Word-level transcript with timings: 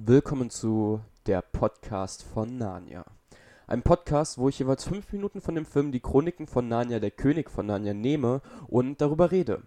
Willkommen 0.00 0.48
zu 0.48 1.00
der 1.26 1.42
Podcast 1.42 2.22
von 2.22 2.56
Narnia. 2.56 3.04
Ein 3.66 3.82
Podcast, 3.82 4.38
wo 4.38 4.48
ich 4.48 4.60
jeweils 4.60 4.84
fünf 4.84 5.12
Minuten 5.12 5.40
von 5.40 5.56
dem 5.56 5.66
Film 5.66 5.90
Die 5.90 5.98
Chroniken 5.98 6.46
von 6.46 6.68
Narnia, 6.68 7.00
der 7.00 7.10
König 7.10 7.50
von 7.50 7.66
Narnia 7.66 7.94
nehme 7.94 8.40
und 8.68 9.00
darüber 9.00 9.32
rede. 9.32 9.64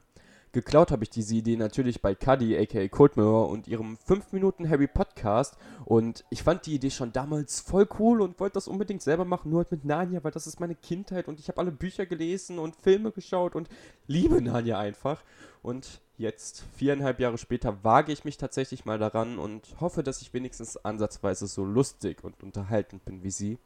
Geklaut 0.53 0.91
habe 0.91 1.05
ich 1.05 1.09
diese 1.09 1.33
Idee 1.35 1.55
natürlich 1.55 2.01
bei 2.01 2.13
Cuddy, 2.13 2.57
aka 2.57 2.85
Cold 2.89 3.17
und 3.17 3.69
ihrem 3.69 3.95
5 3.95 4.33
Minuten 4.33 4.69
Harry 4.69 4.87
Podcast. 4.87 5.55
Und 5.85 6.25
ich 6.29 6.43
fand 6.43 6.65
die 6.65 6.75
Idee 6.75 6.89
schon 6.89 7.13
damals 7.13 7.61
voll 7.61 7.87
cool 7.99 8.21
und 8.21 8.37
wollte 8.41 8.55
das 8.55 8.67
unbedingt 8.67 9.01
selber 9.01 9.23
machen, 9.23 9.49
nur 9.49 9.59
halt 9.59 9.71
mit 9.71 9.85
Narnia, 9.85 10.21
weil 10.25 10.31
das 10.31 10.47
ist 10.47 10.59
meine 10.59 10.75
Kindheit 10.75 11.29
und 11.29 11.39
ich 11.39 11.47
habe 11.47 11.57
alle 11.57 11.71
Bücher 11.71 12.05
gelesen 12.05 12.59
und 12.59 12.75
Filme 12.75 13.11
geschaut 13.11 13.55
und 13.55 13.69
liebe 14.07 14.41
Narnia 14.41 14.77
einfach. 14.77 15.23
Und 15.63 16.01
jetzt, 16.17 16.65
viereinhalb 16.75 17.21
Jahre 17.21 17.37
später, 17.37 17.81
wage 17.85 18.11
ich 18.11 18.25
mich 18.25 18.35
tatsächlich 18.35 18.83
mal 18.83 18.99
daran 18.99 19.39
und 19.39 19.79
hoffe, 19.79 20.03
dass 20.03 20.21
ich 20.21 20.33
wenigstens 20.33 20.75
ansatzweise 20.75 21.47
so 21.47 21.63
lustig 21.63 22.25
und 22.25 22.43
unterhaltend 22.43 23.05
bin 23.05 23.23
wie 23.23 23.31
sie. 23.31 23.57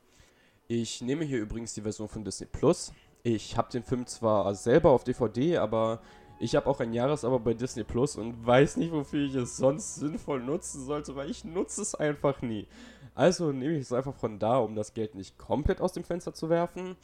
Ich 0.68 1.02
nehme 1.02 1.26
hier 1.26 1.40
übrigens 1.40 1.74
die 1.74 1.82
Version 1.82 2.10
von 2.10 2.24
Disney 2.24 2.46
Plus. 2.46 2.94
Ich 3.24 3.58
habe 3.58 3.72
den 3.72 3.84
Film 3.84 4.06
zwar 4.06 4.54
selber 4.54 4.92
auf 4.92 5.04
DVD, 5.04 5.58
aber 5.58 6.00
ich 6.40 6.56
habe 6.56 6.68
auch 6.68 6.80
ein 6.80 6.94
Jahresabo 6.94 7.40
bei 7.40 7.54
Disney 7.54 7.84
Plus 7.84 8.16
und 8.18 8.46
weiß 8.46 8.78
nicht, 8.78 8.92
wofür 8.92 9.26
ich 9.26 9.36
es 9.36 9.58
sonst 9.58 9.96
sinnvoll 9.96 10.42
nutzen 10.42 10.84
sollte, 10.84 11.16
weil 11.16 11.30
ich 11.30 11.46
nutze 11.46 11.82
es 11.82 11.96
einfach 11.96 12.42
nie. 12.42 12.68
Also 13.14 13.52
nehme 13.52 13.76
ich 13.76 13.82
es 13.82 13.94
einfach 13.94 14.16
von 14.16 14.40
da, 14.40 14.58
um 14.58 14.76
das 14.76 14.94
Geld 14.94 15.16
nicht 15.16 15.38
komplett 15.38 15.80
aus 15.80 15.94
dem 15.94 16.04
Fenster 16.04 16.34
zu 16.34 16.50
werfen. 16.50 16.98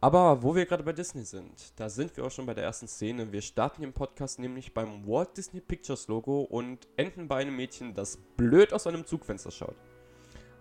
Aber 0.00 0.42
wo 0.42 0.54
wir 0.54 0.66
gerade 0.66 0.82
bei 0.82 0.92
Disney 0.92 1.24
sind, 1.24 1.72
da 1.76 1.88
sind 1.88 2.14
wir 2.16 2.26
auch 2.26 2.30
schon 2.30 2.44
bei 2.44 2.52
der 2.52 2.64
ersten 2.64 2.88
Szene. 2.88 3.32
Wir 3.32 3.40
starten 3.40 3.80
den 3.80 3.92
Podcast 3.92 4.38
nämlich 4.38 4.74
beim 4.74 5.06
Walt 5.06 5.34
Disney 5.36 5.60
Pictures 5.60 6.08
Logo 6.08 6.42
und 6.42 6.86
enden 6.96 7.26
bei 7.26 7.36
einem 7.36 7.56
Mädchen, 7.56 7.94
das 7.94 8.18
blöd 8.36 8.74
aus 8.74 8.86
einem 8.86 9.06
Zugfenster 9.06 9.50
schaut. 9.50 9.76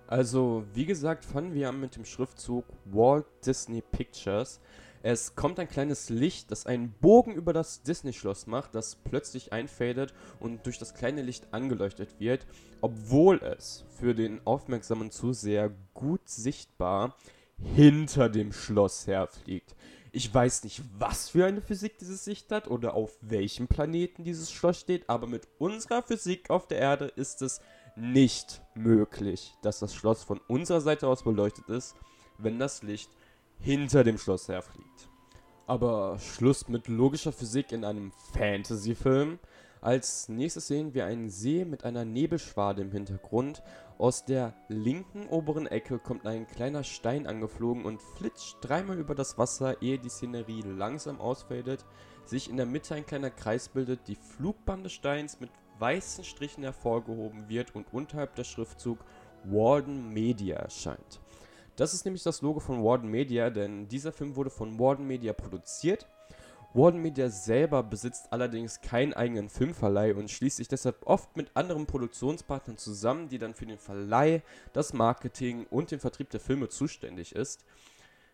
Also, 0.07 0.63
wie 0.73 0.85
gesagt, 0.85 1.25
fangen 1.25 1.53
wir 1.53 1.69
an 1.69 1.79
mit 1.79 1.95
dem 1.95 2.05
Schriftzug 2.05 2.65
Walt 2.85 3.25
Disney 3.45 3.81
Pictures. 3.81 4.61
Es 5.05 5.35
kommt 5.35 5.59
ein 5.59 5.67
kleines 5.67 6.09
Licht, 6.09 6.49
das 6.49 6.65
einen 6.65 6.93
Bogen 6.93 7.33
über 7.33 7.51
das 7.51 7.83
Disney-Schloss 7.83 8.47
macht, 8.47 8.73
das 8.73 8.95
plötzlich 8.95 9.51
einfadet 9.51 10.13
und 10.39 10.65
durch 10.65 10.79
das 10.79 10.93
kleine 10.93 11.21
Licht 11.21 11.53
angeleuchtet 11.53 12.21
wird, 12.21 12.47
obwohl 12.79 13.43
es 13.43 13.83
für 13.99 14.15
den 14.15 14.39
aufmerksamen 14.47 15.11
Zuseher 15.11 15.71
gut 15.93 16.29
sichtbar 16.29 17.17
hinter 17.75 18.29
dem 18.29 18.53
Schloss 18.53 19.05
herfliegt. 19.05 19.75
Ich 20.13 20.33
weiß 20.33 20.63
nicht, 20.63 20.81
was 20.97 21.27
für 21.27 21.47
eine 21.47 21.61
Physik 21.61 21.97
dieses 21.97 22.25
Licht 22.25 22.49
hat 22.53 22.69
oder 22.69 22.93
auf 22.93 23.17
welchem 23.19 23.67
Planeten 23.67 24.23
dieses 24.23 24.53
Schloss 24.53 24.79
steht, 24.79 25.09
aber 25.09 25.27
mit 25.27 25.49
unserer 25.59 26.01
Physik 26.01 26.49
auf 26.49 26.67
der 26.67 26.77
Erde 26.77 27.07
ist 27.07 27.41
es 27.41 27.59
nicht 27.97 28.61
möglich, 28.73 29.53
dass 29.63 29.79
das 29.79 29.93
Schloss 29.93 30.23
von 30.23 30.39
unserer 30.47 30.79
Seite 30.79 31.09
aus 31.09 31.23
beleuchtet 31.23 31.67
ist, 31.67 31.95
wenn 32.37 32.57
das 32.57 32.83
Licht 32.83 33.09
hinter 33.63 34.03
dem 34.03 34.17
Schloss 34.17 34.49
herfliegt. 34.49 35.09
Aber 35.67 36.19
Schluss 36.19 36.67
mit 36.67 36.89
logischer 36.89 37.31
Physik 37.31 37.71
in 37.71 37.85
einem 37.85 38.11
Fantasy-Film. 38.33 39.39
Als 39.79 40.27
nächstes 40.27 40.67
sehen 40.67 40.93
wir 40.93 41.05
einen 41.05 41.29
See 41.29 41.63
mit 41.63 41.85
einer 41.85 42.03
Nebelschwade 42.03 42.81
im 42.81 42.91
Hintergrund. 42.91 43.63
Aus 43.97 44.25
der 44.25 44.53
linken 44.67 45.27
oberen 45.27 45.65
Ecke 45.65 45.97
kommt 45.97 46.25
ein 46.25 46.45
kleiner 46.45 46.83
Stein 46.83 47.25
angeflogen 47.25 47.85
und 47.85 48.01
flitscht 48.01 48.57
dreimal 48.59 48.99
über 48.99 49.15
das 49.15 49.37
Wasser, 49.37 49.81
ehe 49.81 49.97
die 49.97 50.09
Szenerie 50.09 50.63
langsam 50.63 51.21
ausfadet, 51.21 51.85
sich 52.25 52.49
in 52.49 52.57
der 52.57 52.65
Mitte 52.65 52.95
ein 52.95 53.05
kleiner 53.05 53.29
Kreis 53.29 53.69
bildet, 53.69 54.09
die 54.09 54.15
Flugbahn 54.15 54.83
des 54.83 54.91
Steins 54.91 55.39
mit 55.39 55.51
weißen 55.79 56.25
Strichen 56.25 56.63
hervorgehoben 56.63 57.47
wird 57.47 57.73
und 57.75 57.93
unterhalb 57.93 58.35
der 58.35 58.43
Schriftzug 58.43 58.99
Warden 59.45 60.11
Media 60.11 60.57
erscheint. 60.57 61.22
Das 61.75 61.93
ist 61.93 62.05
nämlich 62.05 62.23
das 62.23 62.41
Logo 62.41 62.59
von 62.59 62.83
Warden 62.83 63.09
Media, 63.09 63.49
denn 63.49 63.87
dieser 63.87 64.11
Film 64.11 64.35
wurde 64.35 64.51
von 64.51 64.77
Warden 64.79 65.07
Media 65.07 65.33
produziert. 65.33 66.07
Warden 66.75 67.01
Media 67.01 67.29
selber 67.29 67.83
besitzt 67.83 68.31
allerdings 68.31 68.81
keinen 68.81 69.13
eigenen 69.13 69.49
Filmverleih 69.49 70.15
und 70.15 70.29
schließt 70.29 70.57
sich 70.57 70.67
deshalb 70.67 71.05
oft 71.05 71.35
mit 71.37 71.51
anderen 71.55 71.85
Produktionspartnern 71.85 72.77
zusammen, 72.77 73.29
die 73.29 73.37
dann 73.37 73.53
für 73.53 73.65
den 73.65 73.77
Verleih, 73.77 74.41
das 74.71 74.93
Marketing 74.93 75.67
und 75.69 75.91
den 75.91 75.99
Vertrieb 75.99 76.29
der 76.31 76.39
Filme 76.39 76.69
zuständig 76.69 77.35
ist. 77.35 77.63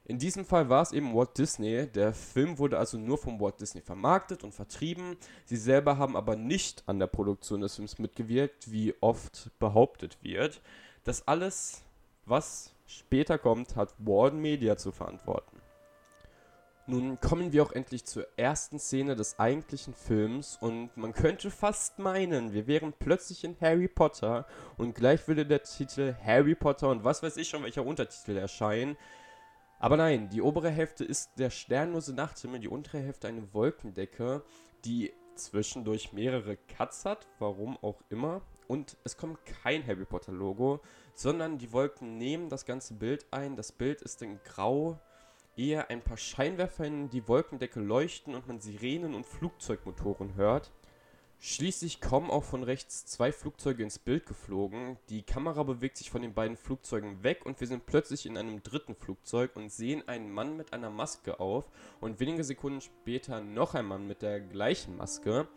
In 0.05 0.17
diesem 0.17 0.43
Fall 0.43 0.69
war 0.69 0.81
es 0.81 0.91
eben 0.91 1.13
Walt 1.13 1.37
Disney. 1.37 1.85
Der 1.85 2.13
Film 2.13 2.57
wurde 2.57 2.77
also 2.79 2.97
nur 2.97 3.17
von 3.17 3.39
Walt 3.39 3.59
Disney 3.61 3.81
vermarktet 3.81 4.43
und 4.43 4.53
vertrieben. 4.53 5.17
Sie 5.45 5.57
selber 5.57 5.97
haben 5.97 6.15
aber 6.15 6.35
nicht 6.35 6.83
an 6.87 6.97
der 6.97 7.07
Produktion 7.07 7.61
des 7.61 7.75
Films 7.75 7.99
mitgewirkt, 7.99 8.71
wie 8.71 8.95
oft 9.01 9.51
behauptet 9.59 10.17
wird. 10.23 10.61
Das 11.03 11.27
alles, 11.27 11.83
was 12.25 12.73
später 12.89 13.37
kommt, 13.37 13.75
hat 13.75 13.93
Warden 13.99 14.41
Media 14.41 14.75
zu 14.75 14.91
verantworten. 14.91 15.61
Nun 16.87 17.19
kommen 17.19 17.53
wir 17.53 17.61
auch 17.61 17.71
endlich 17.71 18.05
zur 18.05 18.25
ersten 18.35 18.79
Szene 18.79 19.15
des 19.15 19.37
eigentlichen 19.37 19.93
Films 19.93 20.57
und 20.59 20.89
man 20.97 21.13
könnte 21.13 21.51
fast 21.51 21.99
meinen, 21.99 22.51
wir 22.51 22.65
wären 22.65 22.93
plötzlich 22.97 23.43
in 23.43 23.55
Harry 23.61 23.87
Potter 23.87 24.47
und 24.75 24.95
gleich 24.95 25.27
würde 25.27 25.45
der 25.45 25.61
Titel 25.61 26.15
Harry 26.25 26.55
Potter 26.55 26.89
und 26.89 27.03
was 27.03 27.21
weiß 27.21 27.37
ich 27.37 27.47
schon 27.47 27.61
welcher 27.61 27.85
Untertitel 27.85 28.37
erscheinen. 28.37 28.97
Aber 29.77 29.97
nein, 29.97 30.29
die 30.29 30.41
obere 30.41 30.71
Hälfte 30.71 31.05
ist 31.05 31.29
der 31.37 31.51
sternlose 31.51 32.15
Nachthimmel, 32.15 32.59
die 32.59 32.67
untere 32.67 32.97
Hälfte 32.97 33.27
eine 33.27 33.53
Wolkendecke, 33.53 34.43
die 34.83 35.13
zwischendurch 35.35 36.11
mehrere 36.11 36.57
Cuts 36.57 37.05
hat, 37.05 37.27
warum 37.37 37.77
auch 37.83 38.01
immer. 38.09 38.41
Und 38.69 38.97
es 39.03 39.17
kommt 39.17 39.39
kein 39.63 39.85
Harry 39.87 40.05
Potter 40.05 40.31
Logo, 40.31 40.79
sondern 41.15 41.57
die 41.57 41.73
Wolken 41.73 42.19
nehmen 42.19 42.49
das 42.49 42.67
ganze 42.67 42.93
Bild 42.93 43.25
ein. 43.31 43.55
Das 43.55 43.71
Bild 43.71 44.03
ist 44.03 44.21
in 44.21 44.39
Grau, 44.43 44.99
eher 45.57 45.89
ein 45.89 46.03
paar 46.03 46.17
Scheinwerfer 46.17 46.85
in 46.85 47.09
die 47.09 47.27
Wolkendecke 47.27 47.79
leuchten 47.79 48.35
und 48.35 48.47
man 48.47 48.59
Sirenen 48.59 49.15
und 49.15 49.25
Flugzeugmotoren 49.25 50.35
hört. 50.35 50.71
Schließlich 51.39 51.99
kommen 51.99 52.29
auch 52.29 52.43
von 52.43 52.61
rechts 52.61 53.07
zwei 53.07 53.31
Flugzeuge 53.31 53.81
ins 53.81 53.97
Bild 53.97 54.27
geflogen. 54.27 54.99
Die 55.09 55.23
Kamera 55.23 55.63
bewegt 55.63 55.97
sich 55.97 56.11
von 56.11 56.21
den 56.21 56.35
beiden 56.35 56.55
Flugzeugen 56.55 57.23
weg 57.23 57.47
und 57.47 57.59
wir 57.61 57.67
sind 57.67 57.87
plötzlich 57.87 58.27
in 58.27 58.37
einem 58.37 58.61
dritten 58.61 58.93
Flugzeug 58.93 59.55
und 59.55 59.71
sehen 59.71 60.07
einen 60.07 60.31
Mann 60.31 60.57
mit 60.57 60.73
einer 60.73 60.91
Maske 60.91 61.39
auf 61.39 61.65
und 62.01 62.19
wenige 62.19 62.43
Sekunden 62.43 62.81
später 62.81 63.41
noch 63.41 63.73
ein 63.73 63.85
Mann 63.85 64.05
mit 64.05 64.21
der 64.21 64.39
gleichen 64.39 64.95
Maske. 64.95 65.47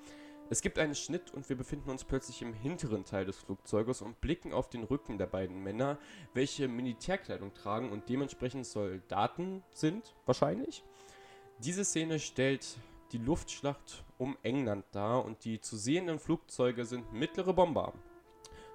Es 0.52 0.60
gibt 0.60 0.78
einen 0.78 0.94
Schnitt 0.94 1.32
und 1.32 1.48
wir 1.48 1.56
befinden 1.56 1.88
uns 1.88 2.04
plötzlich 2.04 2.42
im 2.42 2.52
hinteren 2.52 3.06
Teil 3.06 3.24
des 3.24 3.38
Flugzeuges 3.38 4.02
und 4.02 4.20
blicken 4.20 4.52
auf 4.52 4.68
den 4.68 4.84
Rücken 4.84 5.16
der 5.16 5.24
beiden 5.24 5.62
Männer, 5.62 5.98
welche 6.34 6.68
Militärkleidung 6.68 7.54
tragen 7.54 7.90
und 7.90 8.10
dementsprechend 8.10 8.66
Soldaten 8.66 9.62
sind, 9.72 10.14
wahrscheinlich. 10.26 10.84
Diese 11.60 11.86
Szene 11.86 12.18
stellt 12.18 12.76
die 13.12 13.16
Luftschlacht 13.16 14.04
um 14.18 14.36
England 14.42 14.84
dar 14.92 15.24
und 15.24 15.42
die 15.46 15.58
zu 15.58 15.78
sehenden 15.78 16.18
Flugzeuge 16.18 16.84
sind 16.84 17.14
mittlere 17.14 17.54
Bomber. 17.54 17.94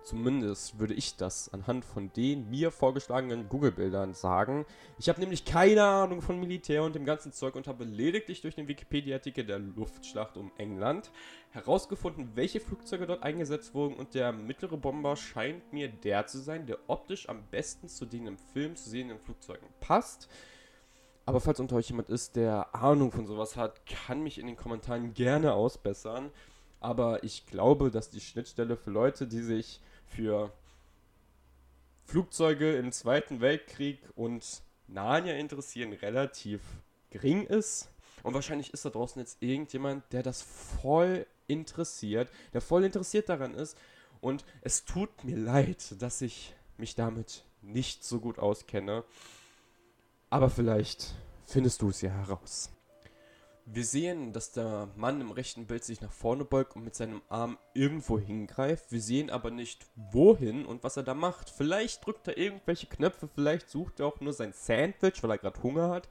Zumindest 0.07 0.79
würde 0.79 0.93
ich 0.93 1.17
das 1.17 1.53
anhand 1.53 1.83
von 1.83 2.13
den 2.13 2.49
mir 2.49 2.71
vorgeschlagenen 2.71 3.49
Google-Bildern 3.49 4.13
sagen. 4.13 4.65
Ich 4.97 5.09
habe 5.09 5.19
nämlich 5.19 5.43
keine 5.43 5.83
Ahnung 5.83 6.21
von 6.21 6.39
Militär 6.39 6.83
und 6.83 6.95
dem 6.95 7.03
ganzen 7.03 7.33
Zeug 7.33 7.55
und 7.55 7.67
habe 7.67 7.83
lediglich 7.83 8.39
durch 8.39 8.55
den 8.55 8.69
Wikipedia-Artikel 8.69 9.43
der 9.45 9.59
Luftschlacht 9.59 10.37
um 10.37 10.49
England 10.57 11.11
herausgefunden, 11.49 12.29
welche 12.35 12.61
Flugzeuge 12.61 13.05
dort 13.05 13.21
eingesetzt 13.21 13.73
wurden 13.73 13.95
und 13.95 14.13
der 14.13 14.31
mittlere 14.31 14.77
Bomber 14.77 15.17
scheint 15.17 15.73
mir 15.73 15.89
der 15.89 16.25
zu 16.25 16.37
sein, 16.37 16.65
der 16.65 16.77
optisch 16.87 17.27
am 17.27 17.43
besten 17.51 17.89
zu 17.89 18.05
den 18.05 18.27
im 18.27 18.37
Film 18.37 18.77
zu 18.77 18.89
sehenden 18.89 19.19
Flugzeugen 19.19 19.67
passt. 19.81 20.29
Aber 21.25 21.41
falls 21.41 21.59
unter 21.59 21.75
euch 21.75 21.89
jemand 21.89 22.07
ist, 22.09 22.37
der 22.37 22.73
Ahnung 22.73 23.11
von 23.11 23.27
sowas 23.27 23.57
hat, 23.57 23.85
kann 23.85 24.23
mich 24.23 24.39
in 24.39 24.47
den 24.47 24.55
Kommentaren 24.55 25.13
gerne 25.13 25.51
ausbessern. 25.51 26.31
Aber 26.79 27.25
ich 27.25 27.45
glaube, 27.45 27.91
dass 27.91 28.09
die 28.09 28.21
Schnittstelle 28.21 28.77
für 28.77 28.91
Leute, 28.91 29.27
die 29.27 29.41
sich 29.41 29.81
für 30.07 30.51
Flugzeuge 32.05 32.77
im 32.77 32.91
Zweiten 32.91 33.41
Weltkrieg 33.41 33.99
und 34.15 34.61
Narnia 34.87 35.35
interessieren, 35.35 35.93
relativ 35.93 36.61
gering 37.09 37.45
ist. 37.45 37.89
Und 38.23 38.33
wahrscheinlich 38.33 38.73
ist 38.73 38.85
da 38.85 38.89
draußen 38.89 39.19
jetzt 39.19 39.41
irgendjemand, 39.41 40.03
der 40.11 40.23
das 40.23 40.41
voll 40.41 41.25
interessiert, 41.47 42.29
der 42.53 42.61
voll 42.61 42.83
interessiert 42.83 43.29
daran 43.29 43.53
ist. 43.53 43.77
Und 44.21 44.45
es 44.61 44.85
tut 44.85 45.23
mir 45.23 45.37
leid, 45.37 46.01
dass 46.01 46.21
ich 46.21 46.53
mich 46.77 46.95
damit 46.95 47.43
nicht 47.61 48.03
so 48.03 48.19
gut 48.19 48.39
auskenne. 48.39 49.03
Aber 50.29 50.49
vielleicht 50.49 51.13
findest 51.45 51.81
du 51.81 51.89
es 51.89 52.01
ja 52.01 52.09
heraus. 52.09 52.69
Wir 53.69 53.83
sehen, 53.83 54.31
dass 54.31 54.53
der 54.53 54.87
Mann 54.95 55.19
im 55.19 55.31
rechten 55.31 55.67
Bild 55.67 55.83
sich 55.83 55.99
nach 55.99 56.13
vorne 56.13 56.45
beugt 56.45 56.77
und 56.77 56.85
mit 56.85 56.95
seinem 56.95 57.21
Arm 57.27 57.57
irgendwo 57.73 58.17
hingreift. 58.17 58.93
Wir 58.93 59.01
sehen 59.01 59.29
aber 59.29 59.51
nicht 59.51 59.85
wohin 59.95 60.65
und 60.65 60.85
was 60.85 60.95
er 60.95 61.03
da 61.03 61.13
macht. 61.13 61.49
Vielleicht 61.49 62.05
drückt 62.05 62.29
er 62.29 62.37
irgendwelche 62.37 62.87
Knöpfe, 62.87 63.27
vielleicht 63.27 63.69
sucht 63.69 63.99
er 63.99 64.05
auch 64.05 64.21
nur 64.21 64.31
sein 64.31 64.53
Sandwich, 64.53 65.21
weil 65.21 65.31
er 65.31 65.37
gerade 65.37 65.61
Hunger 65.61 65.89
hat. 65.89 66.07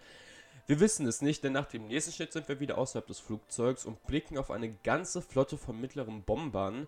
Wir 0.67 0.81
wissen 0.81 1.07
es 1.07 1.23
nicht, 1.23 1.45
denn 1.45 1.55
nach 1.55 1.65
dem 1.65 1.87
nächsten 1.87 2.13
Schritt 2.13 2.35
sind 2.35 2.47
wir 2.47 2.61
wieder 2.61 2.77
außerhalb 2.77 3.07
des 3.07 3.21
Flugzeugs 3.21 3.87
und 3.87 4.07
blicken 4.07 4.37
auf 4.37 4.51
eine 4.51 4.75
ganze 4.85 5.23
Flotte 5.23 5.57
von 5.57 5.81
mittleren 5.81 6.25
Bombern, 6.25 6.87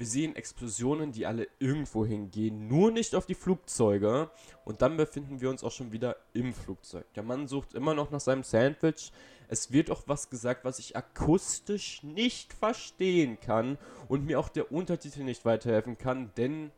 Wir 0.00 0.06
sehen 0.06 0.34
Explosionen, 0.34 1.12
die 1.12 1.26
alle 1.26 1.46
irgendwo 1.58 2.06
hingehen, 2.06 2.68
nur 2.68 2.90
nicht 2.90 3.14
auf 3.14 3.26
die 3.26 3.34
Flugzeuge. 3.34 4.30
Und 4.64 4.80
dann 4.80 4.96
befinden 4.96 5.42
wir 5.42 5.50
uns 5.50 5.62
auch 5.62 5.72
schon 5.72 5.92
wieder 5.92 6.16
im 6.32 6.54
Flugzeug. 6.54 7.04
Der 7.12 7.22
Mann 7.22 7.46
sucht 7.46 7.74
immer 7.74 7.92
noch 7.92 8.10
nach 8.10 8.20
seinem 8.20 8.42
Sandwich. 8.42 9.12
Es 9.52 9.72
wird 9.72 9.90
auch 9.90 10.04
was 10.06 10.30
gesagt, 10.30 10.64
was 10.64 10.78
ich 10.78 10.96
akustisch 10.96 12.04
nicht 12.04 12.52
verstehen 12.52 13.40
kann 13.40 13.78
und 14.06 14.24
mir 14.24 14.38
auch 14.38 14.48
der 14.48 14.70
Untertitel 14.70 15.24
nicht 15.24 15.44
weiterhelfen 15.44 15.98
kann, 15.98 16.30
denn 16.36 16.70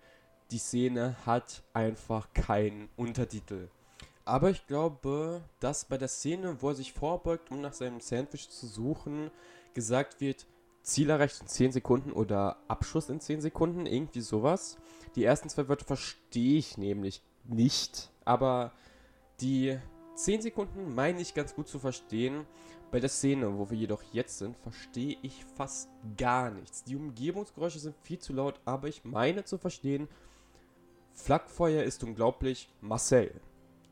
die 0.51 0.57
Szene 0.57 1.15
hat 1.27 1.63
einfach 1.75 2.33
keinen 2.33 2.89
Untertitel. 2.97 3.69
Aber 4.25 4.49
ich 4.49 4.67
glaube, 4.67 5.43
dass 5.61 5.85
bei 5.85 5.99
der 5.99 6.09
Szene, 6.09 6.63
wo 6.63 6.71
er 6.71 6.75
sich 6.75 6.95
vorbeugt, 6.95 7.51
um 7.51 7.61
nach 7.61 7.75
seinem 7.75 8.01
Sandwich 8.01 8.49
zu 8.49 8.67
suchen, 8.67 9.31
gesagt 9.75 10.23
wird, 10.23 10.47
Ziel 10.83 11.11
erreicht 11.11 11.43
in 11.43 11.49
10 11.49 11.73
Sekunden 11.73 12.11
oder 12.11 12.57
Abschuss 12.69 13.11
in 13.11 13.21
10 13.21 13.43
Sekunden, 13.43 13.85
irgendwie 13.85 14.23
sowas. 14.23 14.79
Die 15.15 15.25
ersten 15.25 15.51
zwei 15.51 15.69
Wörter 15.69 15.85
verstehe 15.85 16.57
ich 16.57 16.79
nämlich 16.79 17.21
nicht, 17.45 18.11
aber 18.25 18.73
die 19.43 19.79
10 20.14 20.43
Sekunden 20.43 20.94
meine 20.94 21.20
ich 21.20 21.35
ganz 21.35 21.55
gut 21.55 21.69
zu 21.69 21.79
verstehen. 21.79 22.47
Bei 22.91 23.00
der 23.00 23.09
Szene, 23.09 23.59
wo 23.59 23.70
wir 23.70 23.79
jedoch 23.79 24.03
jetzt 24.12 24.38
sind, 24.38 24.56
verstehe 24.59 25.17
ich 25.23 25.44
fast 25.56 25.88
gar 26.19 26.50
nichts. 26.50 26.85
Die 26.85 26.97
Umgebungsgeräusche 26.97 27.79
sind 27.79 27.97
viel 28.03 28.19
zu 28.19 28.35
laut, 28.35 28.61
aber 28.67 28.88
ich 28.88 29.05
meine 29.05 29.44
zu 29.44 29.56
verstehen, 29.56 30.09
Flakfeuer 31.14 31.85
ist 31.85 32.05
unglaublich 32.05 32.69
Marcel. 32.81 33.32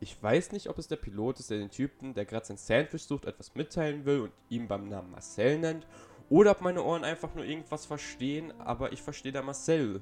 Ich 0.00 0.22
weiß 0.22 0.52
nicht, 0.52 0.68
ob 0.68 0.78
es 0.78 0.88
der 0.88 0.96
Pilot 0.96 1.40
ist, 1.40 1.50
der 1.50 1.58
den 1.58 1.70
Typen, 1.70 2.14
der 2.14 2.24
gerade 2.24 2.46
sein 2.46 2.56
Sandwich 2.56 3.04
sucht, 3.04 3.26
etwas 3.26 3.54
mitteilen 3.54 4.04
will 4.04 4.20
und 4.20 4.32
ihn 4.48 4.68
beim 4.68 4.88
Namen 4.88 5.10
Marcel 5.10 5.58
nennt 5.58 5.86
oder 6.30 6.52
ob 6.52 6.60
meine 6.60 6.82
Ohren 6.82 7.04
einfach 7.04 7.34
nur 7.34 7.44
irgendwas 7.44 7.86
verstehen, 7.86 8.52
aber 8.60 8.92
ich 8.92 9.02
verstehe 9.02 9.32
da 9.32 9.42
Marcel. 9.42 10.00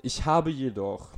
Ich 0.00 0.24
habe 0.24 0.50
jedoch 0.50 1.08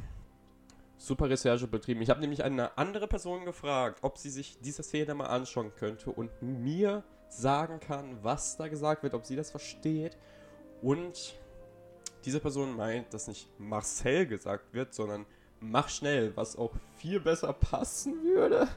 super 0.99 1.31
Recherche 1.31 1.67
betrieben. 1.67 2.03
Ich 2.03 2.11
habe 2.11 2.21
nämlich 2.21 2.45
eine 2.45 2.77
andere 2.77 3.07
Person 3.07 3.45
gefragt, 3.45 4.01
ob 4.03 4.19
sie 4.19 4.31
sich 4.31 4.59
diese 4.61 4.83
Szene 4.83 5.15
mal 5.15 5.27
anschauen 5.27 5.73
könnte 5.75 6.11
und 6.11 6.31
mir 6.43 7.05
sagen 7.29 7.81
kann, 7.81 8.19
was 8.23 8.57
da 8.57 8.69
gesagt 8.69 9.03
wird, 9.03 9.15
ob 9.15 9.25
sie 9.25 9.37
das 9.37 9.51
versteht. 9.51 10.17
Und 10.83 11.35
diese 12.25 12.41
Person 12.41 12.77
meint, 12.77 13.15
dass 13.15 13.29
nicht 13.29 13.49
Marcel 13.59 14.27
gesagt 14.27 14.75
wird, 14.75 14.93
sondern 14.93 15.25
mach 15.61 15.89
schnell, 15.89 16.37
was 16.37 16.57
auch 16.57 16.73
viel 16.97 17.21
besser 17.21 17.53
passen 17.53 18.23
würde. 18.25 18.69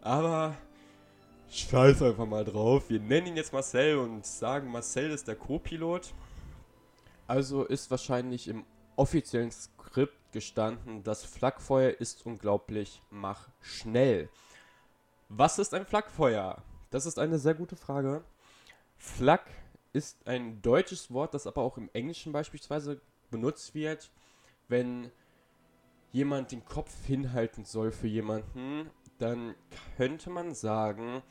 Aber 0.00 0.56
Scheiß 1.50 2.02
einfach 2.02 2.26
mal 2.26 2.44
drauf. 2.44 2.90
Wir 2.90 2.98
nennen 2.98 3.28
ihn 3.28 3.36
jetzt 3.36 3.52
Marcel 3.52 3.98
und 3.98 4.26
sagen, 4.26 4.70
Marcel 4.70 5.10
ist 5.10 5.28
der 5.28 5.36
Co-Pilot. 5.36 6.12
Also 7.26 7.64
ist 7.64 7.90
wahrscheinlich 7.90 8.48
im 8.48 8.64
offiziellen 8.96 9.50
Skript 9.94 10.32
gestanden, 10.32 11.04
das 11.04 11.22
Flakfeuer 11.24 12.00
ist 12.00 12.26
unglaublich, 12.26 13.00
mach 13.10 13.48
schnell. 13.60 14.28
Was 15.28 15.60
ist 15.60 15.72
ein 15.72 15.86
Flakfeuer? 15.86 16.64
Das 16.90 17.06
ist 17.06 17.16
eine 17.20 17.38
sehr 17.38 17.54
gute 17.54 17.76
Frage. 17.76 18.24
Flak 18.96 19.46
ist 19.92 20.26
ein 20.26 20.60
deutsches 20.62 21.12
Wort, 21.12 21.32
das 21.32 21.46
aber 21.46 21.62
auch 21.62 21.78
im 21.78 21.88
Englischen 21.92 22.32
beispielsweise 22.32 23.00
benutzt 23.30 23.72
wird, 23.76 24.10
wenn 24.66 25.12
jemand 26.10 26.50
den 26.50 26.64
Kopf 26.64 26.92
hinhalten 27.06 27.64
soll 27.64 27.92
für 27.92 28.08
jemanden, 28.08 28.90
dann 29.18 29.54
könnte 29.96 30.28
man 30.28 30.56
sagen, 30.56 31.22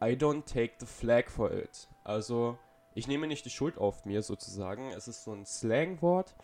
I 0.00 0.12
don't 0.14 0.44
take 0.44 0.74
the 0.78 0.86
flag 0.86 1.28
for 1.28 1.50
it. 1.50 1.88
Also, 2.04 2.58
ich 2.94 3.08
nehme 3.08 3.26
nicht 3.26 3.44
die 3.44 3.50
Schuld 3.50 3.76
auf 3.76 4.04
mir 4.04 4.22
sozusagen. 4.22 4.92
Es 4.92 5.08
ist 5.08 5.24
so 5.24 5.32
ein 5.32 5.44
Slangwort, 5.46 6.36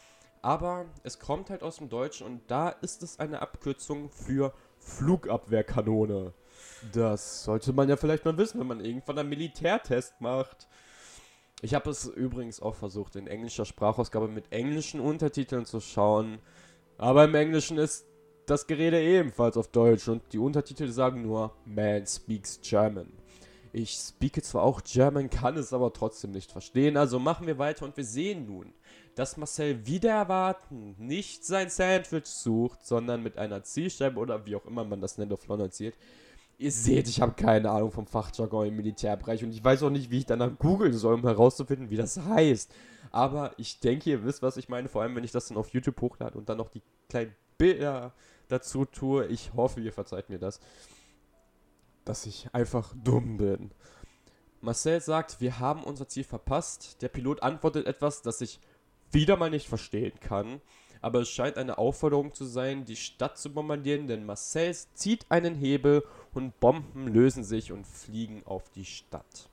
aber 0.45 0.85
es 1.05 1.19
kommt 1.19 1.49
halt 1.49 1.63
aus 1.63 1.79
dem 1.79 1.89
Deutschen 1.89 2.27
und 2.27 2.43
da 2.49 2.69
ist 2.69 3.03
es 3.03 3.19
eine 3.19 3.41
Abkürzung 3.41 4.11
für 4.11 4.53
Flugabwehrkanone. 4.79 6.35
Das 6.93 7.45
sollte 7.45 7.73
man 7.73 7.89
ja 7.89 7.97
vielleicht 7.97 8.27
mal 8.27 8.37
wissen, 8.37 8.61
wenn 8.61 8.67
man 8.67 8.85
irgendwann 8.85 9.19
einen 9.19 9.31
Militärtest 9.31 10.21
macht. 10.21 10.69
Ich 11.63 11.73
habe 11.73 11.89
es 11.89 12.05
übrigens 12.05 12.61
auch 12.61 12.75
versucht, 12.75 13.17
in 13.17 13.27
englischer 13.27 13.65
Sprachausgabe 13.65 14.29
mit 14.29 14.53
englischen 14.53 15.01
Untertiteln 15.01 15.65
zu 15.65 15.81
schauen. 15.81 16.41
Aber 16.99 17.25
im 17.25 17.35
Englischen 17.35 17.79
ist 17.79 18.05
das 18.45 18.67
Gerede 18.67 19.01
ebenfalls 19.01 19.57
auf 19.57 19.69
Deutsch 19.69 20.09
und 20.09 20.31
die 20.35 20.39
Untertitel 20.39 20.89
sagen 20.89 21.23
nur 21.23 21.55
Man 21.65 22.07
speaks 22.07 22.61
German. 22.63 23.11
Ich 23.73 23.97
speake 23.97 24.43
zwar 24.43 24.63
auch 24.63 24.83
German, 24.85 25.31
kann 25.31 25.57
es 25.57 25.73
aber 25.73 25.93
trotzdem 25.93 26.33
nicht 26.33 26.53
verstehen. 26.53 26.99
Also 26.99 27.19
machen 27.19 27.47
wir 27.47 27.59
weiter 27.59 27.87
und 27.87 27.97
wir 27.97 28.05
sehen 28.05 28.47
nun, 28.47 28.73
dass 29.15 29.37
Marcel 29.37 29.87
wieder 29.87 30.11
erwarten 30.11 30.95
nicht 30.99 31.45
sein 31.45 31.71
Sandwich 31.71 32.27
sucht, 32.27 32.85
sondern 32.85 33.23
mit 33.23 33.39
einer 33.39 33.63
Zielscheibe 33.63 34.19
oder 34.19 34.47
wie 34.47 34.57
auch 34.57 34.67
immer 34.67 34.85
man 34.85 35.01
das 35.01 35.19
nennt 35.19 35.33
auf 35.33 35.47
London 35.47 35.71
zielt. 35.71 35.97
Ihr 36.57 36.71
seht, 36.71 37.09
ich 37.09 37.21
habe 37.21 37.33
keine 37.33 37.71
Ahnung 37.71 37.91
vom 37.91 38.07
Fachjargon 38.07 38.69
im 38.69 38.77
Militärbereich 38.77 39.43
und 39.43 39.51
ich 39.51 39.63
weiß 39.63 39.83
auch 39.83 39.91
nicht, 39.91 40.11
wie 40.11 40.19
ich 40.19 40.27
danach 40.27 40.57
googeln 40.59 40.93
soll, 40.93 41.15
um 41.15 41.23
herauszufinden, 41.23 41.91
wie 41.91 41.97
das 41.97 42.19
heißt. 42.19 42.73
Aber 43.11 43.53
ich 43.59 43.81
denke, 43.81 44.11
ihr 44.11 44.25
wisst, 44.25 44.43
was 44.43 44.57
ich 44.57 44.69
meine, 44.69 44.89
vor 44.89 45.03
allem 45.03 45.17
wenn 45.17 45.25
ich 45.25 45.33
das 45.33 45.49
dann 45.49 45.59
auf 45.59 45.71
YouTube 45.71 46.01
hochlade 46.01 46.39
und 46.39 46.49
dann 46.49 46.59
noch 46.59 46.71
die 46.71 46.83
kleinen 47.09 47.35
Bilder 47.59 48.13
dazu 48.49 48.85
tue. 48.85 49.27
Ich 49.27 49.53
hoffe, 49.55 49.81
ihr 49.81 49.93
verzeiht 49.93 50.31
mir 50.31 50.39
das 50.39 50.61
dass 52.05 52.27
ich 52.27 52.49
einfach 52.53 52.95
dumm 53.03 53.39
bin. 53.39 53.71
Marcel 54.61 55.01
sagt, 55.01 55.41
wir 55.41 55.59
haben 55.59 55.85
unser 55.85 56.09
Ziel 56.09 56.25
verpasst. 56.25 57.03
Der 57.03 57.09
Pilot 57.09 57.43
antwortet 57.43 57.87
etwas, 57.87 58.23
das 58.23 58.41
ich 58.41 58.61
wieder 59.15 59.37
mal 59.37 59.51
nicht 59.51 59.69
verstehen 59.69 60.19
kann. 60.21 60.61
Aber 61.01 61.21
es 61.21 61.29
scheint 61.29 61.59
eine 61.59 61.77
Aufforderung 61.79 62.33
zu 62.33 62.45
sein, 62.45 62.87
die 62.87 62.97
Stadt 62.97 63.39
zu 63.39 63.53
bombardieren, 63.53 64.07
denn 64.07 64.25
Marcel 64.25 64.75
zieht 64.95 65.27
einen 65.29 65.55
Hebel 65.55 66.03
und 66.33 66.59
Bomben 66.61 67.09
lösen 67.09 67.45
sich 67.45 67.73
und 67.73 67.87
fliegen 67.87 68.43
auf 68.47 68.71
die 68.71 68.87
Stadt. 68.87 69.51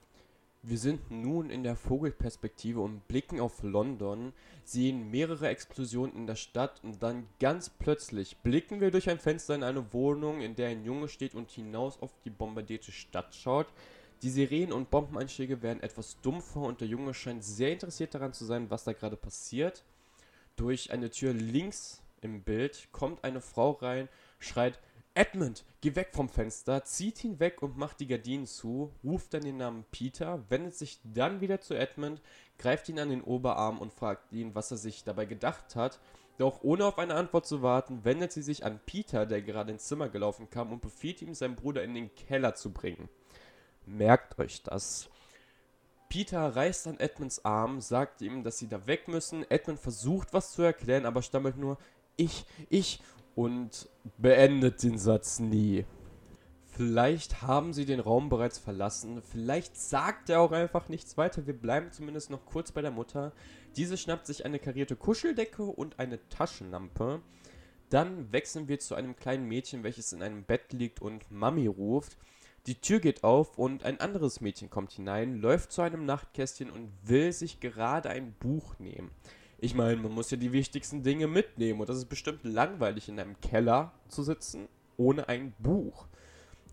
Wir 0.63 0.77
sind 0.77 1.09
nun 1.09 1.49
in 1.49 1.63
der 1.63 1.75
Vogelperspektive 1.75 2.79
und 2.79 3.07
blicken 3.07 3.39
auf 3.39 3.63
London, 3.63 4.31
sehen 4.63 5.09
mehrere 5.09 5.47
Explosionen 5.47 6.15
in 6.15 6.27
der 6.27 6.35
Stadt 6.35 6.83
und 6.83 7.01
dann 7.01 7.27
ganz 7.39 7.69
plötzlich 7.69 8.37
blicken 8.37 8.79
wir 8.79 8.91
durch 8.91 9.09
ein 9.09 9.17
Fenster 9.17 9.55
in 9.55 9.63
eine 9.63 9.91
Wohnung, 9.91 10.39
in 10.39 10.55
der 10.55 10.69
ein 10.69 10.85
Junge 10.85 11.07
steht 11.07 11.33
und 11.33 11.49
hinaus 11.49 11.99
auf 11.99 12.11
die 12.23 12.29
bombardierte 12.29 12.91
Stadt 12.91 13.33
schaut. 13.33 13.67
Die 14.21 14.29
Sirenen 14.29 14.71
und 14.71 14.91
Bombeneinschläge 14.91 15.63
werden 15.63 15.81
etwas 15.81 16.21
dumpfer 16.21 16.61
und 16.61 16.79
der 16.79 16.87
Junge 16.87 17.13
scheint 17.13 17.43
sehr 17.43 17.71
interessiert 17.71 18.13
daran 18.13 18.33
zu 18.33 18.45
sein, 18.45 18.69
was 18.69 18.83
da 18.83 18.93
gerade 18.93 19.17
passiert. 19.17 19.83
Durch 20.55 20.91
eine 20.91 21.09
Tür 21.09 21.33
links 21.33 22.03
im 22.21 22.43
Bild 22.43 22.89
kommt 22.91 23.23
eine 23.23 23.41
Frau 23.41 23.71
rein, 23.71 24.09
schreit 24.37 24.79
Edmund, 25.15 25.65
geh 25.81 25.95
weg 25.95 26.09
vom 26.13 26.29
Fenster, 26.29 26.85
zieht 26.85 27.23
ihn 27.23 27.39
weg 27.39 27.63
und 27.63 27.77
macht 27.77 27.99
die 27.99 28.07
Gardinen 28.07 28.45
zu, 28.45 28.91
ruft 29.03 29.33
dann 29.33 29.41
den 29.41 29.57
Namen 29.57 29.85
Peter, 29.91 30.43
wendet 30.49 30.75
sich 30.75 30.99
dann 31.03 31.41
wieder 31.41 31.59
zu 31.59 31.73
Edmund, 31.73 32.21
greift 32.59 32.87
ihn 32.89 32.99
an 32.99 33.09
den 33.09 33.23
Oberarm 33.23 33.79
und 33.79 33.91
fragt 33.91 34.31
ihn, 34.31 34.53
was 34.53 34.69
er 34.69 34.77
sich 34.77 35.03
dabei 35.03 35.25
gedacht 35.25 35.75
hat. 35.75 35.99
Doch 36.37 36.63
ohne 36.63 36.85
auf 36.85 36.97
eine 36.97 37.15
Antwort 37.15 37.45
zu 37.45 37.61
warten, 37.61 38.05
wendet 38.05 38.31
sie 38.31 38.41
sich 38.41 38.63
an 38.63 38.79
Peter, 38.85 39.25
der 39.25 39.41
gerade 39.41 39.71
ins 39.71 39.85
Zimmer 39.85 40.09
gelaufen 40.09 40.49
kam, 40.49 40.71
und 40.71 40.81
befiehlt 40.81 41.21
ihm, 41.21 41.33
seinen 41.33 41.55
Bruder 41.55 41.83
in 41.83 41.93
den 41.93 42.13
Keller 42.15 42.55
zu 42.55 42.71
bringen. 42.71 43.09
Merkt 43.85 44.39
euch 44.39 44.63
das. 44.63 45.09
Peter 46.09 46.55
reißt 46.55 46.87
an 46.87 46.99
Edmunds 46.99 47.45
Arm, 47.45 47.79
sagt 47.79 48.21
ihm, 48.21 48.43
dass 48.43 48.57
sie 48.57 48.67
da 48.67 48.85
weg 48.85 49.07
müssen. 49.07 49.49
Edmund 49.49 49.79
versucht 49.79 50.33
was 50.33 50.51
zu 50.51 50.61
erklären, 50.61 51.05
aber 51.05 51.21
stammelt 51.21 51.57
nur 51.57 51.77
ich, 52.17 52.45
ich 52.69 53.01
und 53.35 53.87
beendet 54.17 54.83
den 54.83 54.97
Satz 54.97 55.39
nie. 55.39 55.85
Vielleicht 56.65 57.41
haben 57.41 57.73
sie 57.73 57.85
den 57.85 57.99
Raum 57.99 58.29
bereits 58.29 58.57
verlassen, 58.57 59.21
vielleicht 59.21 59.77
sagt 59.77 60.29
er 60.29 60.39
auch 60.39 60.51
einfach 60.51 60.87
nichts 60.89 61.17
weiter. 61.17 61.45
Wir 61.45 61.53
bleiben 61.53 61.91
zumindest 61.91 62.29
noch 62.29 62.45
kurz 62.45 62.71
bei 62.71 62.81
der 62.81 62.91
Mutter. 62.91 63.33
Diese 63.75 63.97
schnappt 63.97 64.25
sich 64.25 64.45
eine 64.45 64.57
karierte 64.57 64.95
Kuscheldecke 64.95 65.63
und 65.63 65.99
eine 65.99 66.27
Taschenlampe. 66.29 67.21
Dann 67.89 68.31
wechseln 68.31 68.69
wir 68.69 68.79
zu 68.79 68.95
einem 68.95 69.17
kleinen 69.17 69.47
Mädchen, 69.47 69.83
welches 69.83 70.13
in 70.13 70.23
einem 70.23 70.43
Bett 70.43 70.71
liegt 70.71 71.01
und 71.01 71.29
Mami 71.29 71.67
ruft. 71.67 72.17
Die 72.67 72.75
Tür 72.75 72.99
geht 72.99 73.23
auf 73.23 73.57
und 73.57 73.83
ein 73.83 73.99
anderes 73.99 74.39
Mädchen 74.39 74.69
kommt 74.69 74.91
hinein, 74.91 75.41
läuft 75.41 75.71
zu 75.71 75.81
einem 75.81 76.05
Nachtkästchen 76.05 76.69
und 76.69 76.91
will 77.03 77.31
sich 77.31 77.59
gerade 77.59 78.09
ein 78.09 78.33
Buch 78.33 78.77
nehmen. 78.77 79.09
Ich 79.57 79.73
meine, 79.73 79.97
man 79.97 80.11
muss 80.11 80.29
ja 80.31 80.37
die 80.37 80.53
wichtigsten 80.53 81.03
Dinge 81.03 81.27
mitnehmen 81.27 81.81
und 81.81 81.89
das 81.89 81.97
ist 81.97 82.09
bestimmt 82.09 82.43
langweilig 82.43 83.09
in 83.09 83.19
einem 83.19 83.39
Keller 83.41 83.93
zu 84.07 84.23
sitzen 84.23 84.67
ohne 84.97 85.27
ein 85.27 85.53
Buch. 85.59 86.07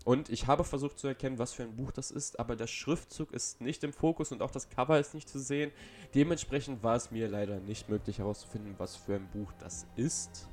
Und 0.05 0.29
ich 0.29 0.47
habe 0.47 0.63
versucht 0.63 0.97
zu 0.97 1.07
erkennen, 1.07 1.39
was 1.39 1.53
für 1.53 1.63
ein 1.63 1.75
Buch 1.75 1.91
das 1.91 2.09
ist, 2.09 2.39
aber 2.39 2.55
der 2.55 2.67
Schriftzug 2.67 3.31
ist 3.31 3.61
nicht 3.61 3.83
im 3.83 3.93
Fokus 3.93 4.31
und 4.31 4.41
auch 4.41 4.51
das 4.51 4.69
Cover 4.69 4.99
ist 4.99 5.13
nicht 5.13 5.27
zu 5.27 5.39
sehen. 5.39 5.71
Dementsprechend 6.15 6.83
war 6.83 6.95
es 6.95 7.11
mir 7.11 7.27
leider 7.27 7.59
nicht 7.59 7.89
möglich 7.89 8.19
herauszufinden, 8.19 8.75
was 8.77 8.95
für 8.95 9.15
ein 9.15 9.27
Buch 9.31 9.51
das 9.59 9.85
ist. 9.95 10.47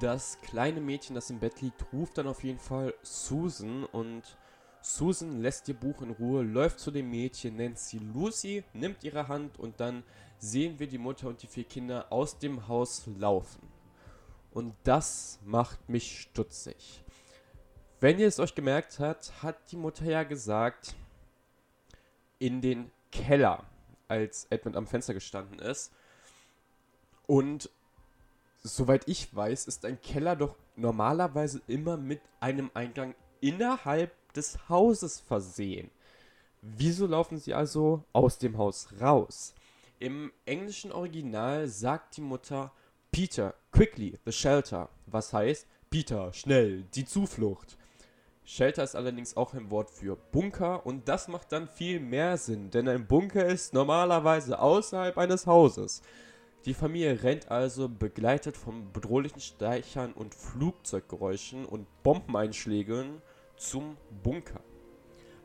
Das 0.00 0.38
kleine 0.42 0.80
Mädchen, 0.80 1.14
das 1.14 1.30
im 1.30 1.38
Bett 1.38 1.62
liegt, 1.62 1.92
ruft 1.92 2.18
dann 2.18 2.26
auf 2.26 2.44
jeden 2.44 2.58
Fall 2.58 2.94
Susan 3.02 3.84
und 3.84 4.36
Susan 4.80 5.40
lässt 5.40 5.68
ihr 5.68 5.74
Buch 5.74 6.02
in 6.02 6.10
Ruhe, 6.10 6.42
läuft 6.42 6.80
zu 6.80 6.90
dem 6.90 7.10
Mädchen, 7.10 7.56
nennt 7.56 7.78
sie 7.78 7.98
Lucy, 7.98 8.64
nimmt 8.72 9.04
ihre 9.04 9.28
Hand 9.28 9.58
und 9.58 9.80
dann 9.80 10.04
sehen 10.38 10.78
wir 10.78 10.86
die 10.86 10.98
Mutter 10.98 11.28
und 11.28 11.42
die 11.42 11.46
vier 11.46 11.64
Kinder 11.64 12.06
aus 12.10 12.38
dem 12.38 12.68
Haus 12.68 13.04
laufen. 13.18 13.60
Und 14.52 14.74
das 14.84 15.38
macht 15.44 15.88
mich 15.88 16.20
stutzig. 16.20 17.04
Wenn 18.00 18.18
ihr 18.18 18.28
es 18.28 18.38
euch 18.38 18.54
gemerkt 18.54 19.00
habt, 19.00 19.42
hat 19.42 19.70
die 19.72 19.76
Mutter 19.76 20.04
ja 20.04 20.22
gesagt, 20.22 20.94
in 22.38 22.60
den 22.60 22.90
Keller, 23.10 23.64
als 24.06 24.46
Edmund 24.50 24.76
am 24.76 24.86
Fenster 24.86 25.14
gestanden 25.14 25.58
ist. 25.58 25.92
Und 27.26 27.70
soweit 28.62 29.08
ich 29.08 29.34
weiß, 29.34 29.66
ist 29.66 29.84
ein 29.84 30.00
Keller 30.00 30.36
doch 30.36 30.56
normalerweise 30.76 31.60
immer 31.66 31.96
mit 31.96 32.20
einem 32.40 32.70
Eingang 32.74 33.14
innerhalb 33.40 34.12
des 34.34 34.58
Hauses 34.68 35.20
versehen. 35.20 35.90
Wieso 36.60 37.06
laufen 37.06 37.38
sie 37.38 37.54
also 37.54 38.04
aus 38.12 38.38
dem 38.38 38.58
Haus 38.58 38.88
raus? 39.00 39.54
Im 40.00 40.32
englischen 40.44 40.92
Original 40.92 41.68
sagt 41.68 42.16
die 42.16 42.20
Mutter 42.20 42.72
Peter, 43.10 43.54
quickly, 43.72 44.18
the 44.24 44.32
shelter, 44.32 44.88
was 45.06 45.32
heißt 45.32 45.66
Peter, 45.90 46.32
schnell, 46.32 46.84
die 46.94 47.04
Zuflucht. 47.04 47.76
Shelter 48.44 48.82
ist 48.82 48.94
allerdings 48.94 49.36
auch 49.36 49.54
ein 49.54 49.70
Wort 49.70 49.90
für 49.90 50.16
Bunker 50.16 50.86
und 50.86 51.08
das 51.08 51.28
macht 51.28 51.52
dann 51.52 51.68
viel 51.68 52.00
mehr 52.00 52.36
Sinn, 52.36 52.70
denn 52.70 52.88
ein 52.88 53.06
Bunker 53.06 53.46
ist 53.46 53.74
normalerweise 53.74 54.58
außerhalb 54.58 55.18
eines 55.18 55.46
Hauses. 55.46 56.02
Die 56.64 56.74
Familie 56.74 57.22
rennt 57.22 57.50
also, 57.50 57.88
begleitet 57.88 58.56
von 58.56 58.92
bedrohlichen 58.92 59.40
Steichern 59.40 60.12
und 60.12 60.34
Flugzeuggeräuschen 60.34 61.64
und 61.64 61.86
Bombeneinschlägen, 62.02 63.22
zum 63.58 63.96
Bunker. 64.22 64.60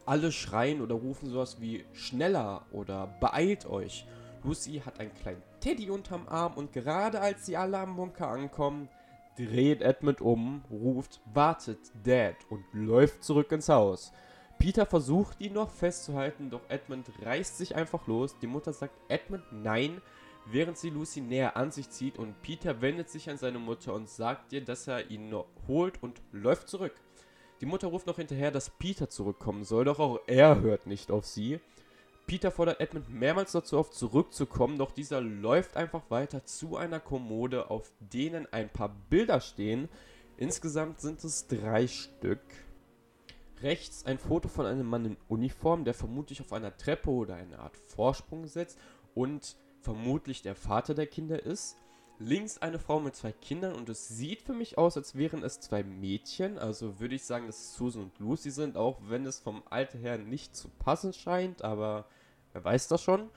Alle 0.05 0.31
schreien 0.31 0.81
oder 0.81 0.95
rufen 0.95 1.29
sowas 1.29 1.61
wie 1.61 1.85
schneller 1.93 2.65
oder 2.71 3.07
beeilt 3.19 3.65
euch. 3.65 4.05
Lucy 4.43 4.81
hat 4.85 4.99
einen 4.99 5.13
kleinen 5.13 5.41
Teddy 5.61 5.89
unterm 5.89 6.27
Arm 6.27 6.53
und 6.55 6.73
gerade 6.73 7.21
als 7.21 7.45
sie 7.45 7.55
alle 7.55 7.77
am 7.77 7.95
Bunker 7.95 8.27
ankommen, 8.27 8.89
dreht 9.37 9.81
Edmund 9.81 10.21
um, 10.21 10.63
ruft 10.69 11.21
wartet 11.33 11.79
Dad 12.03 12.35
und 12.49 12.63
läuft 12.73 13.23
zurück 13.23 13.51
ins 13.51 13.69
Haus. 13.69 14.11
Peter 14.59 14.85
versucht 14.85 15.41
ihn 15.41 15.53
noch 15.53 15.69
festzuhalten, 15.69 16.49
doch 16.49 16.61
Edmund 16.69 17.09
reißt 17.21 17.57
sich 17.57 17.75
einfach 17.75 18.07
los. 18.07 18.37
Die 18.41 18.47
Mutter 18.47 18.73
sagt 18.73 18.93
Edmund 19.09 19.43
nein, 19.51 20.01
während 20.45 20.77
sie 20.77 20.89
Lucy 20.89 21.21
näher 21.21 21.57
an 21.57 21.71
sich 21.71 21.89
zieht 21.89 22.17
und 22.17 22.41
Peter 22.41 22.81
wendet 22.81 23.09
sich 23.09 23.29
an 23.29 23.37
seine 23.37 23.59
Mutter 23.59 23.93
und 23.93 24.09
sagt 24.09 24.53
ihr, 24.53 24.63
dass 24.63 24.87
er 24.87 25.09
ihn 25.09 25.29
noch 25.29 25.47
holt 25.67 26.01
und 26.03 26.21
läuft 26.31 26.69
zurück. 26.69 26.93
Die 27.63 27.69
Mutter 27.69 27.87
ruft 27.87 28.07
noch 28.07 28.17
hinterher, 28.17 28.51
dass 28.51 28.71
Peter 28.71 29.09
zurückkommen 29.09 29.63
soll, 29.63 29.85
doch 29.85 29.97
auch 29.97 30.19
er 30.27 30.59
hört 30.59 30.85
nicht 30.85 31.11
auf 31.11 31.25
sie. 31.25 31.61
Peter 32.27 32.51
fordert 32.51 32.81
Edmund 32.81 33.09
mehrmals 33.09 33.53
dazu 33.53 33.77
auf, 33.77 33.89
zurückzukommen, 33.89 34.77
doch 34.77 34.91
dieser 34.91 35.21
läuft 35.21 35.77
einfach 35.77 36.01
weiter 36.09 36.43
zu 36.43 36.75
einer 36.75 36.99
Kommode, 36.99 37.71
auf 37.71 37.89
denen 38.01 38.51
ein 38.51 38.67
paar 38.67 38.93
Bilder 39.09 39.39
stehen. 39.39 39.87
Insgesamt 40.35 40.99
sind 40.99 41.23
es 41.23 41.47
drei 41.47 41.87
Stück. 41.87 42.41
Rechts 43.61 44.05
ein 44.05 44.19
Foto 44.19 44.49
von 44.49 44.65
einem 44.65 44.85
Mann 44.85 45.05
in 45.05 45.17
Uniform, 45.29 45.85
der 45.85 45.93
vermutlich 45.93 46.41
auf 46.41 46.51
einer 46.51 46.75
Treppe 46.75 47.11
oder 47.11 47.35
eine 47.35 47.59
Art 47.59 47.77
Vorsprung 47.77 48.45
sitzt 48.45 48.77
und 49.15 49.55
vermutlich 49.79 50.41
der 50.41 50.55
Vater 50.55 50.95
der 50.95 51.07
Kinder 51.07 51.41
ist. 51.41 51.77
Links 52.19 52.59
eine 52.59 52.79
Frau 52.79 52.99
mit 52.99 53.15
zwei 53.15 53.31
Kindern 53.31 53.75
und 53.75 53.89
es 53.89 54.07
sieht 54.07 54.43
für 54.43 54.53
mich 54.53 54.77
aus, 54.77 54.95
als 54.97 55.15
wären 55.15 55.43
es 55.43 55.59
zwei 55.59 55.83
Mädchen. 55.83 56.57
Also 56.57 56.99
würde 56.99 57.15
ich 57.15 57.23
sagen, 57.23 57.47
dass 57.47 57.59
es 57.59 57.75
Susan 57.75 58.03
und 58.03 58.19
Lucy 58.19 58.51
sind, 58.51 58.77
auch 58.77 58.99
wenn 59.07 59.25
es 59.25 59.39
vom 59.39 59.63
Alter 59.69 59.97
her 59.97 60.17
nicht 60.17 60.55
zu 60.55 60.69
passen 60.69 61.13
scheint, 61.13 61.63
aber 61.63 62.05
wer 62.53 62.63
weiß 62.63 62.87
das 62.87 63.01
schon. 63.01 63.29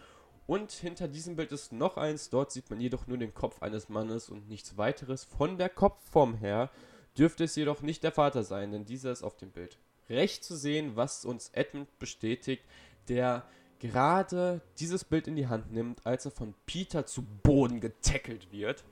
Und 0.46 0.70
hinter 0.70 1.08
diesem 1.08 1.34
Bild 1.36 1.50
ist 1.50 1.72
noch 1.72 1.96
eins, 1.96 2.30
dort 2.30 2.52
sieht 2.52 2.70
man 2.70 2.80
jedoch 2.80 3.06
nur 3.06 3.18
den 3.18 3.34
Kopf 3.34 3.62
eines 3.62 3.88
Mannes 3.88 4.28
und 4.28 4.48
nichts 4.48 4.76
weiteres. 4.76 5.24
Von 5.24 5.58
der 5.58 5.68
Kopfform 5.68 6.34
her 6.34 6.70
dürfte 7.18 7.44
es 7.44 7.56
jedoch 7.56 7.82
nicht 7.82 8.04
der 8.04 8.12
Vater 8.12 8.44
sein, 8.44 8.70
denn 8.70 8.84
dieser 8.84 9.10
ist 9.10 9.24
auf 9.24 9.36
dem 9.36 9.50
Bild 9.50 9.78
recht 10.08 10.44
zu 10.44 10.56
sehen, 10.56 10.94
was 10.94 11.24
uns 11.24 11.48
Edmund 11.48 11.98
bestätigt, 11.98 12.62
der 13.08 13.44
gerade 13.78 14.60
dieses 14.78 15.04
Bild 15.04 15.28
in 15.28 15.36
die 15.36 15.48
Hand 15.48 15.72
nimmt, 15.72 16.06
als 16.06 16.24
er 16.24 16.30
von 16.30 16.54
Peter 16.66 17.06
zu 17.06 17.22
Boden 17.42 17.80
getackelt 17.80 18.50
wird. 18.52 18.84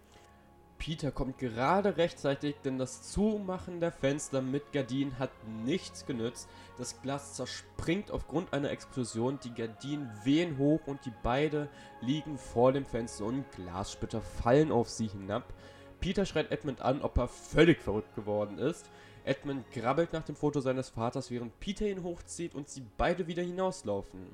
Peter 0.78 1.10
kommt 1.10 1.38
gerade 1.38 1.96
rechtzeitig, 1.96 2.56
denn 2.64 2.78
das 2.78 3.10
Zumachen 3.10 3.80
der 3.80 3.92
Fenster 3.92 4.42
mit 4.42 4.72
Gardinen 4.72 5.18
hat 5.18 5.30
nichts 5.64 6.04
genützt. 6.04 6.48
Das 6.76 7.00
Glas 7.00 7.34
zerspringt 7.34 8.10
aufgrund 8.10 8.52
einer 8.52 8.70
Explosion, 8.70 9.38
die 9.42 9.54
Gardinen 9.54 10.10
wehen 10.24 10.58
hoch 10.58 10.80
und 10.86 11.04
die 11.06 11.12
beide 11.22 11.68
liegen 12.00 12.36
vor 12.36 12.72
dem 12.72 12.84
Fenster 12.84 13.24
und 13.24 13.50
Glassplitter 13.52 14.20
fallen 14.20 14.72
auf 14.72 14.90
sie 14.90 15.06
hinab. 15.06 15.54
Peter 16.00 16.26
schreit 16.26 16.50
Edmund 16.50 16.82
an, 16.82 17.00
ob 17.00 17.16
er 17.16 17.28
völlig 17.28 17.80
verrückt 17.80 18.14
geworden 18.14 18.58
ist. 18.58 18.90
Edmund 19.24 19.64
grabbelt 19.72 20.12
nach 20.12 20.24
dem 20.24 20.36
Foto 20.36 20.60
seines 20.60 20.90
Vaters, 20.90 21.30
während 21.30 21.58
Peter 21.60 21.86
ihn 21.86 22.02
hochzieht 22.02 22.54
und 22.54 22.68
sie 22.68 22.84
beide 22.98 23.26
wieder 23.26 23.42
hinauslaufen. 23.42 24.26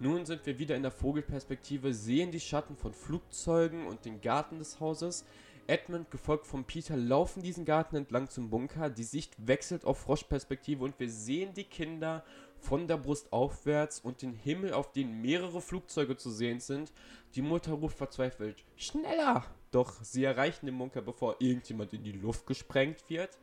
Nun 0.00 0.24
sind 0.26 0.46
wir 0.46 0.60
wieder 0.60 0.76
in 0.76 0.82
der 0.82 0.92
Vogelperspektive, 0.92 1.92
sehen 1.92 2.30
die 2.30 2.38
Schatten 2.38 2.76
von 2.76 2.92
Flugzeugen 2.92 3.86
und 3.86 4.04
den 4.04 4.20
Garten 4.20 4.58
des 4.58 4.78
Hauses. 4.78 5.24
Edmund, 5.66 6.10
gefolgt 6.10 6.46
von 6.46 6.64
Peter, 6.64 6.96
laufen 6.96 7.42
diesen 7.42 7.64
Garten 7.64 7.96
entlang 7.96 8.30
zum 8.30 8.48
Bunker. 8.48 8.90
Die 8.90 9.02
Sicht 9.02 9.34
wechselt 9.44 9.84
auf 9.84 9.98
Froschperspektive 9.98 10.84
und 10.84 10.98
wir 11.00 11.10
sehen 11.10 11.52
die 11.52 11.64
Kinder 11.64 12.24
von 12.60 12.86
der 12.86 12.96
Brust 12.96 13.32
aufwärts 13.32 13.98
und 13.98 14.22
den 14.22 14.32
Himmel, 14.32 14.72
auf 14.72 14.92
dem 14.92 15.20
mehrere 15.20 15.60
Flugzeuge 15.60 16.16
zu 16.16 16.30
sehen 16.30 16.60
sind. 16.60 16.92
Die 17.34 17.42
Mutter 17.42 17.72
ruft 17.72 17.98
verzweifelt: 17.98 18.64
Schneller! 18.76 19.44
Doch 19.72 20.02
sie 20.02 20.24
erreichen 20.24 20.66
den 20.66 20.78
Bunker, 20.78 21.02
bevor 21.02 21.36
irgendjemand 21.40 21.92
in 21.92 22.04
die 22.04 22.12
Luft 22.12 22.46
gesprengt 22.46 23.02
wird. 23.08 23.36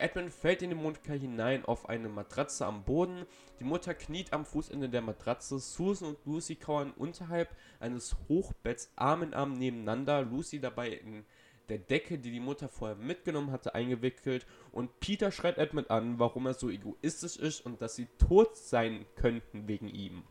Edmund 0.00 0.32
fällt 0.32 0.62
in 0.62 0.70
den 0.70 0.82
Bunker 0.82 1.14
hinein 1.14 1.64
auf 1.64 1.88
eine 1.88 2.08
Matratze 2.08 2.66
am 2.66 2.84
Boden. 2.84 3.26
Die 3.58 3.64
Mutter 3.64 3.94
kniet 3.94 4.32
am 4.32 4.44
Fußende 4.44 4.88
der 4.88 5.02
Matratze. 5.02 5.58
Susan 5.58 6.08
und 6.08 6.18
Lucy 6.24 6.56
kauern 6.56 6.92
unterhalb 6.92 7.54
eines 7.78 8.16
Hochbetts 8.28 8.92
Arm 8.96 9.22
in 9.22 9.34
Arm 9.34 9.52
nebeneinander. 9.52 10.22
Lucy 10.22 10.60
dabei 10.60 10.90
in 10.90 11.24
der 11.68 11.78
Decke, 11.78 12.18
die 12.18 12.30
die 12.30 12.40
Mutter 12.40 12.68
vorher 12.68 12.96
mitgenommen 12.96 13.52
hatte, 13.52 13.74
eingewickelt. 13.74 14.46
Und 14.72 14.98
Peter 15.00 15.30
schreit 15.30 15.58
Edmund 15.58 15.90
an, 15.90 16.18
warum 16.18 16.46
er 16.46 16.54
so 16.54 16.68
egoistisch 16.68 17.36
ist 17.36 17.64
und 17.64 17.80
dass 17.80 17.94
sie 17.94 18.08
tot 18.18 18.56
sein 18.56 19.06
könnten 19.14 19.68
wegen 19.68 19.88
ihm. 19.88 20.24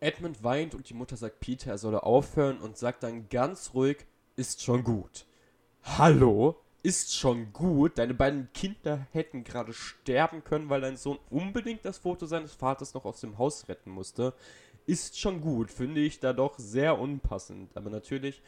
Edmund 0.00 0.44
weint 0.44 0.74
und 0.74 0.90
die 0.90 0.94
Mutter 0.94 1.16
sagt 1.16 1.40
Peter, 1.40 1.70
er 1.70 1.78
solle 1.78 2.02
aufhören 2.02 2.58
und 2.58 2.76
sagt 2.76 3.02
dann 3.02 3.28
ganz 3.28 3.72
ruhig, 3.72 4.04
ist 4.36 4.62
schon 4.62 4.84
gut. 4.84 5.24
Hallo? 5.82 6.60
Ist 6.86 7.16
schon 7.16 7.52
gut. 7.52 7.98
Deine 7.98 8.14
beiden 8.14 8.48
Kinder 8.52 9.08
hätten 9.10 9.42
gerade 9.42 9.72
sterben 9.72 10.44
können, 10.44 10.70
weil 10.70 10.80
dein 10.80 10.96
Sohn 10.96 11.18
unbedingt 11.30 11.84
das 11.84 11.98
Foto 11.98 12.26
seines 12.26 12.52
Vaters 12.52 12.94
noch 12.94 13.04
aus 13.04 13.20
dem 13.20 13.38
Haus 13.38 13.68
retten 13.68 13.90
musste. 13.90 14.34
Ist 14.86 15.18
schon 15.18 15.40
gut, 15.40 15.72
finde 15.72 16.00
ich 16.00 16.20
da 16.20 16.32
doch 16.32 16.60
sehr 16.60 16.96
unpassend. 16.96 17.76
Aber 17.76 17.90
natürlich, 17.90 18.40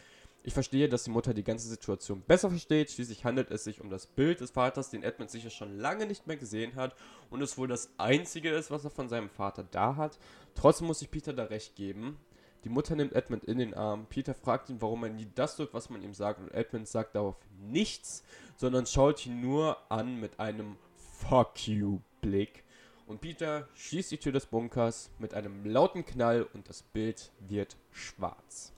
ich 0.45 0.55
verstehe, 0.55 0.89
dass 0.89 1.03
die 1.03 1.11
Mutter 1.11 1.35
die 1.35 1.43
ganze 1.43 1.67
Situation 1.67 2.23
besser 2.23 2.49
versteht. 2.49 2.93
Schließlich 2.93 3.25
handelt 3.25 3.51
es 3.51 3.65
sich 3.65 3.81
um 3.81 3.91
das 3.91 4.07
Bild 4.07 4.41
des 4.41 4.53
Vaters, 4.53 4.91
den 4.91 5.03
Edmund 5.03 5.33
sicher 5.33 5.51
schon 5.51 5.77
lange 5.77 6.07
nicht 6.07 6.29
mehr 6.29 6.37
gesehen 6.37 6.77
hat 6.77 6.95
und 7.31 7.43
es 7.43 7.59
wohl 7.59 7.67
das 7.67 7.91
einzige 7.99 8.51
ist, 8.51 8.71
was 8.71 8.85
er 8.85 8.91
von 8.91 9.09
seinem 9.09 9.31
Vater 9.31 9.65
da 9.69 9.97
hat. 9.97 10.17
Trotzdem 10.55 10.87
muss 10.87 11.03
ich 11.03 11.11
Peter 11.11 11.33
da 11.33 11.43
recht 11.43 11.75
geben. 11.75 12.17
Die 12.65 12.69
Mutter 12.69 12.97
nimmt 12.97 13.13
Edmund 13.13 13.45
in 13.45 13.59
den 13.59 13.75
Arm. 13.75 14.07
Peter 14.09 14.35
fragt 14.35 14.69
ihn, 14.69 14.81
warum 14.83 15.05
er 15.05 15.11
nie 15.11 15.29
das 15.35 15.57
tut, 15.57 15.73
was 15.73 15.91
man 15.91 16.03
ihm 16.03 16.15
sagt. 16.15 16.41
Und 16.41 16.53
Edmund 16.53 16.89
sagt 16.89 17.15
darauf 17.15 17.37
nichts, 17.61 18.25
sondern 18.57 18.87
schaut 18.87 19.25
ihn 19.27 19.41
nur 19.41 19.77
an 19.91 20.19
mit 20.19 20.41
einem 20.41 20.77
Fuck 20.97 21.69
you 21.69 22.01
Blick. 22.21 22.65
Und 23.07 23.21
Peter 23.21 23.69
schließt 23.75 24.11
die 24.11 24.19
Tür 24.19 24.33
des 24.33 24.47
Bunkers 24.47 25.11
mit 25.19 25.35
einem 25.35 25.65
lauten 25.65 26.05
Knall 26.05 26.47
und 26.53 26.69
das 26.69 26.83
Bild 26.83 27.33
wird 27.41 27.77
schwarz. 27.91 28.75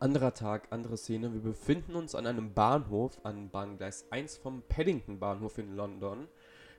Anderer 0.00 0.34
Tag, 0.34 0.68
andere 0.70 0.96
Szene. 0.96 1.32
Wir 1.32 1.40
befinden 1.40 1.94
uns 1.94 2.14
an 2.14 2.26
einem 2.26 2.54
Bahnhof, 2.54 3.18
an 3.24 3.50
Bahngleis 3.50 4.06
1 4.10 4.38
vom 4.38 4.62
Paddington 4.68 5.18
Bahnhof 5.18 5.58
in 5.58 5.76
London. 5.76 6.28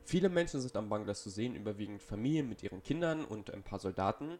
Viele 0.04 0.30
Menschen 0.30 0.62
sind 0.62 0.76
am 0.76 0.90
Bahngleis 0.90 1.22
zu 1.22 1.30
sehen, 1.30 1.56
überwiegend 1.56 2.02
Familien 2.02 2.50
mit 2.50 2.64
ihren 2.64 2.82
Kindern 2.82 3.24
und 3.24 3.54
ein 3.54 3.64
paar 3.64 3.80
Soldaten. 3.80 4.40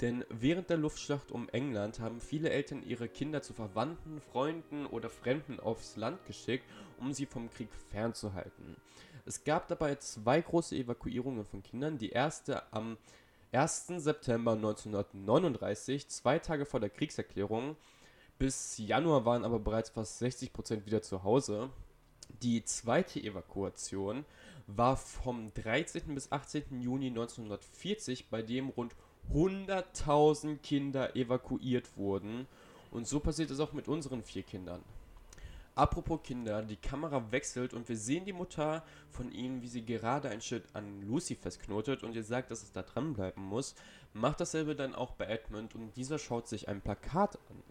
Denn 0.00 0.24
während 0.28 0.70
der 0.70 0.76
Luftschlacht 0.76 1.32
um 1.32 1.48
England 1.48 1.98
haben 1.98 2.20
viele 2.20 2.50
Eltern 2.50 2.84
ihre 2.84 3.08
Kinder 3.08 3.42
zu 3.42 3.52
Verwandten, 3.52 4.20
Freunden 4.20 4.86
oder 4.86 5.10
Fremden 5.10 5.58
aufs 5.58 5.96
Land 5.96 6.24
geschickt, 6.26 6.64
um 7.00 7.12
sie 7.12 7.26
vom 7.26 7.50
Krieg 7.50 7.68
fernzuhalten. 7.90 8.76
Es 9.26 9.42
gab 9.44 9.66
dabei 9.68 9.96
zwei 9.96 10.40
große 10.40 10.76
Evakuierungen 10.76 11.44
von 11.44 11.62
Kindern. 11.62 11.98
Die 11.98 12.10
erste 12.10 12.72
am 12.72 12.96
1. 13.52 13.88
September 13.96 14.52
1939, 14.52 16.08
zwei 16.08 16.38
Tage 16.38 16.64
vor 16.64 16.80
der 16.80 16.90
Kriegserklärung. 16.90 17.76
Bis 18.38 18.78
Januar 18.78 19.24
waren 19.24 19.44
aber 19.44 19.58
bereits 19.58 19.90
fast 19.90 20.22
60% 20.22 20.86
wieder 20.86 21.02
zu 21.02 21.24
Hause. 21.24 21.70
Die 22.42 22.62
zweite 22.64 23.20
Evakuation 23.20 24.24
war 24.68 24.96
vom 24.96 25.52
13. 25.54 26.14
bis 26.14 26.30
18. 26.30 26.80
Juni 26.80 27.08
1940, 27.08 28.28
bei 28.28 28.42
dem 28.42 28.68
rund 28.68 28.94
100.000 29.32 30.58
Kinder 30.58 31.16
evakuiert 31.16 31.96
wurden. 31.96 32.46
Und 32.90 33.06
so 33.06 33.18
passiert 33.18 33.50
es 33.50 33.60
auch 33.60 33.72
mit 33.72 33.88
unseren 33.88 34.22
vier 34.22 34.42
Kindern. 34.42 34.82
Apropos 35.74 36.20
Kinder, 36.22 36.62
die 36.62 36.76
Kamera 36.76 37.30
wechselt 37.30 37.72
und 37.72 37.88
wir 37.88 37.96
sehen 37.96 38.24
die 38.24 38.32
Mutter 38.32 38.82
von 39.10 39.30
ihnen, 39.30 39.62
wie 39.62 39.68
sie 39.68 39.84
gerade 39.84 40.28
ein 40.28 40.40
Schild 40.40 40.64
an 40.72 41.02
Lucy 41.02 41.36
festknotet 41.36 42.02
und 42.02 42.16
ihr 42.16 42.24
sagt, 42.24 42.50
dass 42.50 42.62
es 42.62 42.72
da 42.72 42.82
dranbleiben 42.82 43.44
muss. 43.44 43.74
Macht 44.12 44.40
dasselbe 44.40 44.74
dann 44.74 44.94
auch 44.94 45.12
bei 45.12 45.26
Edmund 45.26 45.76
und 45.76 45.96
dieser 45.96 46.18
schaut 46.18 46.48
sich 46.48 46.68
ein 46.68 46.80
Plakat 46.80 47.36
an. 47.50 47.62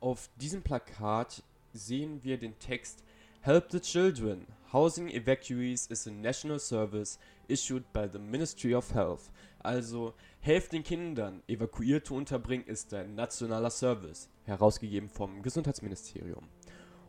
Auf 0.00 0.28
diesem 0.36 0.62
Plakat 0.62 1.44
sehen 1.72 2.24
wir 2.24 2.36
den 2.36 2.58
Text 2.58 3.04
Help 3.44 3.72
the 3.72 3.80
Children. 3.80 4.46
Housing 4.72 5.08
Evacuees 5.08 5.90
is 5.90 6.06
a 6.06 6.12
national 6.12 6.60
service 6.60 7.18
issued 7.48 7.82
by 7.92 8.06
the 8.06 8.20
Ministry 8.20 8.72
of 8.72 8.94
Health. 8.94 9.32
Also, 9.64 10.14
helft 10.38 10.70
den 10.70 10.84
Kindern. 10.84 11.42
Evakuierte 11.48 12.14
unterbringen 12.14 12.64
ist 12.68 12.94
ein 12.94 13.16
nationaler 13.16 13.70
Service. 13.70 14.28
Herausgegeben 14.44 15.08
vom 15.08 15.42
Gesundheitsministerium. 15.42 16.46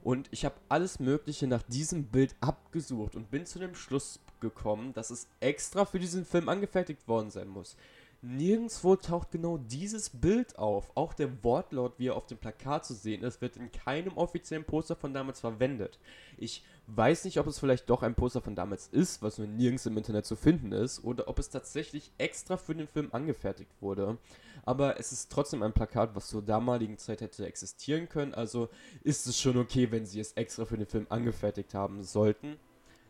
Und 0.03 0.27
ich 0.31 0.43
habe 0.43 0.55
alles 0.69 0.99
Mögliche 0.99 1.45
nach 1.45 1.61
diesem 1.61 2.05
Bild 2.05 2.35
abgesucht 2.41 3.15
und 3.15 3.29
bin 3.29 3.45
zu 3.45 3.59
dem 3.59 3.75
Schluss 3.75 4.19
gekommen, 4.39 4.91
dass 4.93 5.11
es 5.11 5.27
extra 5.39 5.85
für 5.85 5.99
diesen 5.99 6.25
Film 6.25 6.49
angefertigt 6.49 7.07
worden 7.07 7.29
sein 7.29 7.47
muss. 7.47 7.77
Nirgendwo 8.25 8.95
taucht 8.95 9.31
genau 9.31 9.57
dieses 9.57 10.09
Bild 10.09 10.57
auf. 10.57 10.89
Auch 10.95 11.13
der 11.13 11.43
Wortlaut, 11.43 11.99
wie 11.99 12.07
er 12.07 12.15
auf 12.15 12.25
dem 12.25 12.37
Plakat 12.37 12.85
zu 12.85 12.93
sehen 12.93 13.21
ist, 13.21 13.41
wird 13.41 13.57
in 13.57 13.69
keinem 13.69 14.17
offiziellen 14.17 14.63
Poster 14.63 14.95
von 14.95 15.13
damals 15.13 15.41
verwendet. 15.41 15.99
Ich 16.37 16.63
weiß 16.87 17.25
nicht, 17.25 17.37
ob 17.37 17.47
es 17.47 17.59
vielleicht 17.59 17.89
doch 17.89 18.01
ein 18.01 18.15
Poster 18.15 18.39
von 18.39 18.55
damals 18.55 18.87
ist, 18.87 19.21
was 19.21 19.39
nur 19.39 19.47
nirgends 19.47 19.85
im 19.87 19.97
Internet 19.97 20.25
zu 20.25 20.37
finden 20.37 20.71
ist, 20.71 21.03
oder 21.03 21.27
ob 21.27 21.37
es 21.37 21.49
tatsächlich 21.49 22.13
extra 22.17 22.55
für 22.55 22.73
den 22.73 22.87
Film 22.87 23.09
angefertigt 23.11 23.71
wurde. 23.81 24.17
Aber 24.63 24.97
es 24.97 25.11
ist 25.11 25.29
trotzdem 25.29 25.61
ein 25.61 25.73
Plakat, 25.73 26.15
was 26.15 26.27
zur 26.27 26.41
damaligen 26.41 26.97
Zeit 26.97 27.19
hätte 27.19 27.45
existieren 27.45 28.07
können, 28.07 28.33
also 28.33 28.69
ist 29.03 29.27
es 29.27 29.37
schon 29.37 29.57
okay, 29.57 29.91
wenn 29.91 30.05
sie 30.05 30.21
es 30.21 30.31
extra 30.33 30.63
für 30.63 30.77
den 30.77 30.87
Film 30.87 31.07
angefertigt 31.09 31.73
haben 31.73 32.03
sollten. 32.03 32.57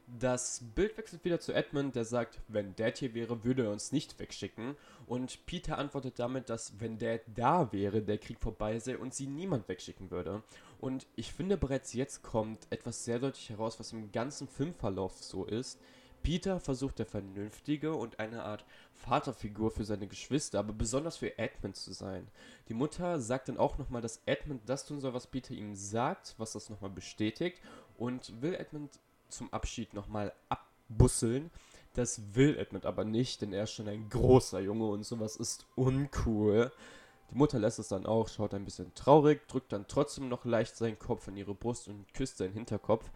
Das 0.08 0.62
Bild 0.76 0.98
wechselt 0.98 1.24
wieder 1.24 1.40
zu 1.40 1.54
Edmund, 1.54 1.96
der 1.96 2.06
sagt, 2.06 2.40
wenn 2.48 2.76
Dad 2.76 2.98
hier 2.98 3.14
wäre, 3.14 3.44
würde 3.44 3.64
er 3.64 3.72
uns 3.72 3.92
nicht 3.92 4.20
wegschicken. 4.20 4.76
Und 5.08 5.46
Peter 5.46 5.78
antwortet 5.78 6.20
damit, 6.20 6.50
dass 6.50 6.80
wenn 6.80 6.98
Dad 6.98 7.22
da 7.34 7.72
wäre, 7.72 8.02
der 8.02 8.18
Krieg 8.18 8.40
vorbei 8.40 8.80
sei 8.80 8.98
und 8.98 9.14
sie 9.14 9.28
niemand 9.28 9.68
wegschicken 9.70 10.12
würde. 10.12 10.44
Und 10.80 11.08
ich 11.16 11.32
finde 11.32 11.56
bereits 11.56 11.94
jetzt 11.94 12.22
kommt 12.22 12.68
etwas 12.70 13.06
sehr 13.06 13.20
deutlich 13.20 13.50
heraus, 13.50 13.80
was 13.80 13.94
im 13.94 14.12
ganzen 14.12 14.48
Filmverlauf 14.48 15.24
so 15.24 15.46
ist. 15.46 15.80
Peter 16.22 16.60
versucht 16.60 17.00
der 17.00 17.06
Vernünftige 17.06 17.94
und 17.94 18.20
eine 18.20 18.44
Art 18.44 18.66
Vaterfigur 18.94 19.72
für 19.72 19.84
seine 19.84 20.08
Geschwister, 20.08 20.60
aber 20.60 20.74
besonders 20.74 21.18
für 21.18 21.38
Edmund 21.38 21.76
zu 21.76 21.92
sein. 21.94 22.28
Die 22.70 22.74
Mutter 22.74 23.20
sagt 23.20 23.50
dann 23.50 23.58
auch 23.58 23.78
nochmal, 23.78 24.02
dass 24.02 24.22
Edmund 24.26 24.62
das 24.66 24.86
tun 24.86 25.02
soll, 25.02 25.14
was 25.14 25.28
Peter 25.28 25.54
ihm 25.54 25.76
sagt, 25.76 26.36
was 26.38 26.54
das 26.54 26.70
nochmal 26.70 26.92
bestätigt 26.92 27.62
und 27.98 28.42
will 28.42 28.56
Edmund 28.56 29.00
zum 29.34 29.52
Abschied 29.54 29.94
nochmal 29.94 30.34
abbusseln. 30.50 31.52
Das 31.94 32.22
will 32.34 32.58
Edmund 32.58 32.86
aber 32.86 33.04
nicht, 33.06 33.42
denn 33.42 33.54
er 33.54 33.64
ist 33.64 33.74
schon 33.74 33.88
ein 33.88 34.10
großer 34.10 34.60
Junge 34.60 34.88
und 34.88 35.04
sowas 35.04 35.36
ist 35.36 35.66
uncool. 35.76 36.72
Die 37.30 37.36
Mutter 37.36 37.60
lässt 37.60 37.80
es 37.80 37.88
dann 37.88 38.06
auch, 38.06 38.30
schaut 38.30 38.54
ein 38.54 38.66
bisschen 38.66 38.94
traurig, 38.96 39.48
drückt 39.48 39.74
dann 39.74 39.88
trotzdem 39.88 40.28
noch 40.30 40.46
leicht 40.46 40.76
seinen 40.76 41.00
Kopf 41.00 41.28
an 41.28 41.38
ihre 41.38 41.54
Brust 41.54 41.88
und 41.88 42.12
küsst 42.14 42.38
seinen 42.38 42.54
Hinterkopf. 42.54 43.10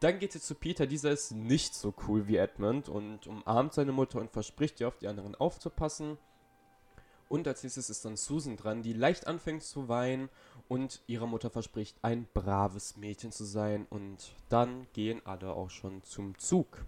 Dann 0.00 0.18
geht 0.18 0.32
sie 0.32 0.40
zu 0.40 0.54
Peter, 0.54 0.86
dieser 0.86 1.12
ist 1.12 1.32
nicht 1.32 1.74
so 1.74 1.94
cool 2.06 2.28
wie 2.28 2.36
Edmund 2.36 2.88
und 2.88 3.26
umarmt 3.26 3.72
seine 3.72 3.92
Mutter 3.92 4.20
und 4.20 4.30
verspricht 4.30 4.80
ihr 4.80 4.88
auf 4.88 4.98
die 4.98 5.08
anderen 5.08 5.34
aufzupassen. 5.34 6.18
Und 7.28 7.48
als 7.48 7.62
nächstes 7.62 7.90
ist 7.90 8.04
dann 8.04 8.16
Susan 8.16 8.56
dran, 8.56 8.82
die 8.82 8.92
leicht 8.92 9.26
anfängt 9.26 9.62
zu 9.62 9.88
weinen 9.88 10.28
und 10.68 11.02
ihrer 11.06 11.26
Mutter 11.26 11.50
verspricht, 11.50 11.96
ein 12.02 12.26
braves 12.34 12.96
Mädchen 12.96 13.32
zu 13.32 13.44
sein. 13.44 13.86
Und 13.90 14.34
dann 14.48 14.86
gehen 14.92 15.22
alle 15.24 15.52
auch 15.52 15.70
schon 15.70 16.02
zum 16.04 16.38
Zug. 16.38 16.84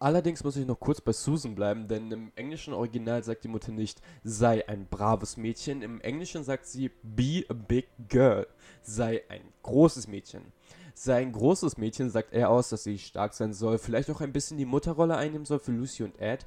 Allerdings 0.00 0.44
muss 0.44 0.56
ich 0.56 0.64
noch 0.64 0.78
kurz 0.78 1.00
bei 1.00 1.12
Susan 1.12 1.56
bleiben, 1.56 1.88
denn 1.88 2.12
im 2.12 2.30
englischen 2.36 2.72
Original 2.72 3.24
sagt 3.24 3.42
die 3.42 3.48
Mutter 3.48 3.72
nicht, 3.72 4.00
sei 4.22 4.68
ein 4.68 4.86
braves 4.86 5.36
Mädchen. 5.36 5.82
Im 5.82 6.00
Englischen 6.00 6.44
sagt 6.44 6.66
sie, 6.66 6.92
be 7.02 7.44
a 7.48 7.52
big 7.52 7.88
girl, 8.08 8.46
sei 8.82 9.24
ein 9.28 9.40
großes 9.64 10.06
Mädchen. 10.06 10.52
Sei 10.94 11.16
ein 11.16 11.32
großes 11.32 11.78
Mädchen 11.78 12.10
sagt 12.10 12.32
er 12.32 12.50
aus, 12.50 12.68
dass 12.68 12.84
sie 12.84 12.98
stark 12.98 13.34
sein 13.34 13.52
soll, 13.52 13.78
vielleicht 13.78 14.10
auch 14.10 14.20
ein 14.20 14.32
bisschen 14.32 14.56
die 14.56 14.64
Mutterrolle 14.64 15.16
einnehmen 15.16 15.46
soll 15.46 15.58
für 15.58 15.72
Lucy 15.72 16.04
und 16.04 16.20
Ed 16.20 16.46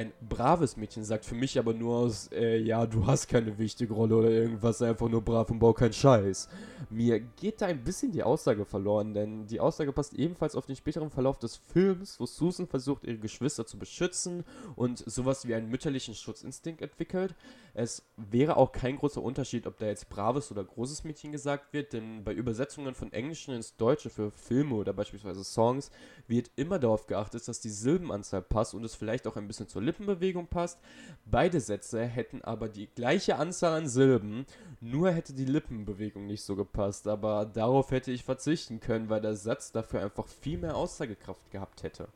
ein 0.00 0.12
braves 0.26 0.78
Mädchen 0.78 1.04
sagt 1.04 1.26
für 1.26 1.34
mich 1.34 1.58
aber 1.58 1.74
nur 1.74 1.94
aus, 1.96 2.30
äh, 2.32 2.56
ja, 2.56 2.86
du 2.86 3.06
hast 3.06 3.28
keine 3.28 3.58
wichtige 3.58 3.92
Rolle 3.92 4.16
oder 4.16 4.30
irgendwas, 4.30 4.80
einfach 4.80 5.10
nur 5.10 5.20
brav 5.20 5.50
und 5.50 5.58
bau 5.58 5.74
keinen 5.74 5.92
Scheiß. 5.92 6.48
Mir 6.88 7.20
geht 7.20 7.60
da 7.60 7.66
ein 7.66 7.84
bisschen 7.84 8.10
die 8.10 8.22
Aussage 8.22 8.64
verloren, 8.64 9.12
denn 9.12 9.46
die 9.46 9.60
Aussage 9.60 9.92
passt 9.92 10.14
ebenfalls 10.14 10.56
auf 10.56 10.64
den 10.64 10.76
späteren 10.76 11.10
Verlauf 11.10 11.38
des 11.38 11.56
Films, 11.56 12.18
wo 12.18 12.24
Susan 12.24 12.66
versucht, 12.66 13.04
ihre 13.04 13.18
Geschwister 13.18 13.66
zu 13.66 13.78
beschützen 13.78 14.44
und 14.74 14.98
sowas 14.98 15.46
wie 15.46 15.54
einen 15.54 15.68
mütterlichen 15.68 16.14
Schutzinstinkt 16.14 16.80
entwickelt. 16.80 17.34
Es 17.74 18.02
wäre 18.16 18.56
auch 18.56 18.72
kein 18.72 18.96
großer 18.96 19.22
Unterschied, 19.22 19.66
ob 19.66 19.78
da 19.78 19.86
jetzt 19.86 20.08
braves 20.08 20.50
oder 20.50 20.64
großes 20.64 21.04
Mädchen 21.04 21.30
gesagt 21.30 21.72
wird, 21.72 21.92
denn 21.92 22.24
bei 22.24 22.32
Übersetzungen 22.32 22.94
von 22.94 23.12
Englischen 23.12 23.54
ins 23.54 23.76
Deutsche 23.76 24.08
für 24.08 24.30
Filme 24.30 24.74
oder 24.76 24.94
beispielsweise 24.94 25.44
Songs 25.44 25.90
wird 26.26 26.50
immer 26.56 26.78
darauf 26.78 27.06
geachtet, 27.06 27.46
dass 27.46 27.60
die 27.60 27.68
Silbenanzahl 27.68 28.42
passt 28.42 28.74
und 28.74 28.84
es 28.84 28.94
vielleicht 28.94 29.26
auch 29.26 29.36
ein 29.36 29.46
bisschen 29.46 29.68
zur 29.68 29.82
Lippenbewegung 29.90 30.46
passt. 30.46 30.78
Beide 31.26 31.60
Sätze 31.60 32.04
hätten 32.04 32.42
aber 32.42 32.68
die 32.68 32.88
gleiche 32.94 33.36
Anzahl 33.36 33.74
an 33.78 33.88
Silben, 33.88 34.46
nur 34.80 35.10
hätte 35.10 35.32
die 35.32 35.44
Lippenbewegung 35.44 36.26
nicht 36.26 36.42
so 36.42 36.56
gepasst. 36.56 37.06
Aber 37.08 37.44
darauf 37.44 37.90
hätte 37.90 38.12
ich 38.12 38.24
verzichten 38.24 38.80
können, 38.80 39.10
weil 39.10 39.20
der 39.20 39.34
Satz 39.34 39.72
dafür 39.72 40.02
einfach 40.02 40.26
viel 40.26 40.58
mehr 40.58 40.76
Aussagekraft 40.76 41.50
gehabt 41.50 41.82
hätte. 41.82 42.08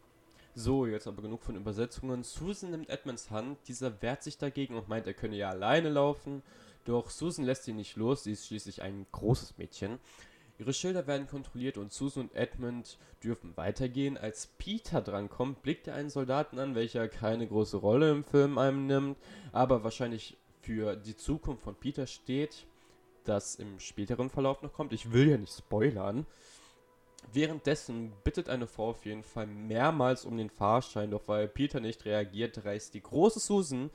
So, 0.57 0.87
jetzt 0.87 1.09
aber 1.09 1.23
genug 1.23 1.43
von 1.43 1.57
Übersetzungen. 1.57 2.23
Susan 2.23 2.71
nimmt 2.71 2.89
Edmunds 2.89 3.31
Hand, 3.31 3.59
dieser 3.67 4.01
wehrt 4.03 4.23
sich 4.23 4.39
dagegen 4.39 4.77
und 4.77 4.89
meint, 4.89 5.07
er 5.09 5.15
könne 5.15 5.37
ja 5.37 5.51
alleine 5.51 5.89
laufen. 5.89 6.43
Doch 6.85 7.11
Susan 7.11 7.45
lässt 7.45 7.67
ihn 7.67 7.77
nicht 7.77 7.97
los, 7.97 8.23
sie 8.23 8.33
ist 8.33 8.47
schließlich 8.47 8.83
ein 8.83 9.07
großes 9.11 9.59
Mädchen. 9.59 9.99
Ihre 10.59 10.73
Schilder 10.73 11.07
werden 11.07 11.27
kontrolliert 11.27 11.77
und 11.79 11.93
Susan 11.93 12.25
und 12.25 12.35
Edmund 12.35 12.99
dürfen 13.23 13.57
weitergehen. 13.57 14.17
Als 14.17 14.47
Peter 14.59 15.01
drankommt, 15.01 15.63
blickt 15.63 15.89
er 15.89 15.95
einen 15.95 16.11
Soldaten 16.11 16.59
an, 16.59 16.75
welcher 16.75 17.09
keine 17.09 17.47
große 17.47 17.77
Rolle 17.77 18.11
im 18.11 18.25
Film 18.25 18.57
einnimmt, 18.59 19.19
aber 19.53 19.83
wahrscheinlich 19.83 20.37
für 20.61 20.97
die 20.97 21.17
Zukunft 21.17 21.65
von 21.65 21.75
Peter 21.75 22.07
steht, 22.07 22.67
das 23.25 23.57
im 23.57 23.81
späteren 23.81 24.31
Verlauf 24.31 24.63
noch 24.63 24.73
kommt. 24.73 24.93
Ich 24.93 25.13
will 25.13 25.29
ja 25.29 25.37
nicht 25.37 25.53
spoilern. 25.53 26.27
Währenddessen 27.33 28.13
bittet 28.23 28.49
eine 28.49 28.67
Frau 28.67 28.91
auf 28.91 29.05
jeden 29.07 29.23
Fall 29.23 29.47
mehrmals 29.47 30.25
um 30.25 30.37
den 30.37 30.51
Fahrschein, 30.51 31.11
doch 31.11 31.27
weil 31.27 31.49
Peter 31.49 31.81
nicht 31.81 32.05
reagiert, 32.05 32.65
reißt 32.65 32.95
die 32.95 33.03
große 33.03 33.41
Susan 33.41 33.91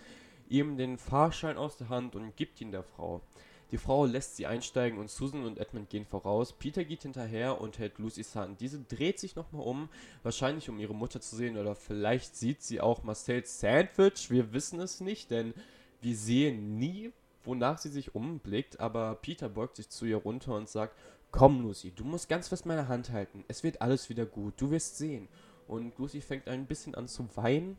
ihm 0.49 0.77
den 0.77 0.97
Fahrschein 0.97 1.57
aus 1.57 1.77
der 1.77 1.89
Hand 1.89 2.15
und 2.15 2.35
gibt 2.35 2.59
ihn 2.59 2.71
der 2.71 2.83
Frau. 2.83 3.21
Die 3.71 3.77
Frau 3.77 4.05
lässt 4.05 4.35
sie 4.35 4.47
einsteigen 4.47 4.97
und 4.97 5.11
Susan 5.11 5.45
und 5.45 5.59
Edmund 5.59 5.89
gehen 5.89 6.05
voraus. 6.05 6.53
Peter 6.53 6.83
geht 6.83 7.03
hinterher 7.03 7.61
und 7.61 7.77
hält 7.77 7.99
Lucys 7.99 8.35
Hand. 8.35 8.61
Diese 8.61 8.79
dreht 8.79 9.19
sich 9.19 9.35
nochmal 9.35 9.61
um, 9.61 9.89
wahrscheinlich 10.23 10.69
um 10.69 10.79
ihre 10.79 10.95
Mutter 10.95 11.21
zu 11.21 11.35
sehen 11.35 11.57
oder 11.57 11.75
vielleicht 11.75 12.35
sieht 12.35 12.63
sie 12.63 12.81
auch 12.81 13.03
Marcells 13.03 13.59
Sandwich. 13.59 14.31
Wir 14.31 14.53
wissen 14.53 14.79
es 14.79 15.01
nicht, 15.01 15.29
denn 15.29 15.53
wir 16.01 16.15
sehen 16.15 16.79
nie, 16.79 17.11
wonach 17.43 17.77
sie 17.77 17.89
sich 17.89 18.15
umblickt. 18.15 18.79
Aber 18.79 19.15
Peter 19.15 19.49
beugt 19.49 19.75
sich 19.75 19.89
zu 19.89 20.05
ihr 20.05 20.17
runter 20.17 20.55
und 20.55 20.67
sagt, 20.67 20.95
komm 21.29 21.61
Lucy, 21.61 21.91
du 21.91 22.03
musst 22.03 22.27
ganz 22.27 22.47
fest 22.47 22.65
meine 22.65 22.87
Hand 22.87 23.11
halten. 23.11 23.43
Es 23.47 23.63
wird 23.63 23.81
alles 23.81 24.09
wieder 24.09 24.25
gut, 24.25 24.55
du 24.57 24.71
wirst 24.71 24.97
sehen. 24.97 25.27
Und 25.67 25.95
Lucy 25.99 26.21
fängt 26.21 26.47
ein 26.47 26.65
bisschen 26.65 26.95
an 26.95 27.07
zu 27.07 27.27
weinen. 27.35 27.77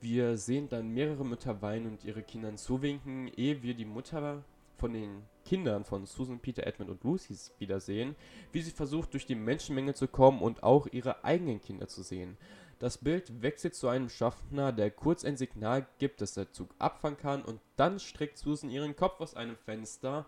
Wir 0.00 0.38
sehen 0.38 0.70
dann 0.70 0.88
mehrere 0.94 1.26
Mütter 1.26 1.60
weinen 1.60 1.86
und 1.86 2.04
ihre 2.04 2.22
Kindern 2.22 2.56
zuwinken, 2.56 3.28
ehe 3.36 3.62
wir 3.62 3.74
die 3.74 3.84
Mutter 3.84 4.42
von 4.80 4.92
den 4.92 5.22
Kindern 5.44 5.84
von 5.84 6.06
Susan, 6.06 6.40
Peter, 6.40 6.66
Edmund 6.66 6.90
und 6.90 7.04
Lucy 7.04 7.36
wiedersehen, 7.58 8.16
wie 8.52 8.62
sie 8.62 8.70
versucht, 8.70 9.12
durch 9.12 9.26
die 9.26 9.34
Menschenmenge 9.34 9.94
zu 9.94 10.08
kommen 10.08 10.40
und 10.40 10.62
auch 10.62 10.86
ihre 10.90 11.24
eigenen 11.24 11.60
Kinder 11.60 11.86
zu 11.86 12.02
sehen. 12.02 12.36
Das 12.78 12.96
Bild 12.96 13.42
wechselt 13.42 13.74
zu 13.74 13.88
einem 13.88 14.08
Schaffner, 14.08 14.72
der 14.72 14.90
kurz 14.90 15.24
ein 15.24 15.36
Signal 15.36 15.86
gibt, 15.98 16.22
dass 16.22 16.32
der 16.32 16.50
Zug 16.50 16.70
abfahren 16.78 17.18
kann 17.18 17.42
und 17.42 17.60
dann 17.76 18.00
streckt 18.00 18.38
Susan 18.38 18.70
ihren 18.70 18.96
Kopf 18.96 19.20
aus 19.20 19.34
einem 19.34 19.56
Fenster 19.56 20.24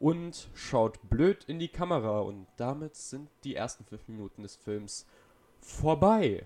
und 0.00 0.48
schaut 0.52 0.98
blöd 1.08 1.44
in 1.44 1.60
die 1.60 1.68
Kamera 1.68 2.20
und 2.20 2.48
damit 2.56 2.96
sind 2.96 3.30
die 3.44 3.54
ersten 3.54 3.84
fünf 3.84 4.08
Minuten 4.08 4.42
des 4.42 4.56
Films 4.56 5.06
vorbei. 5.60 6.44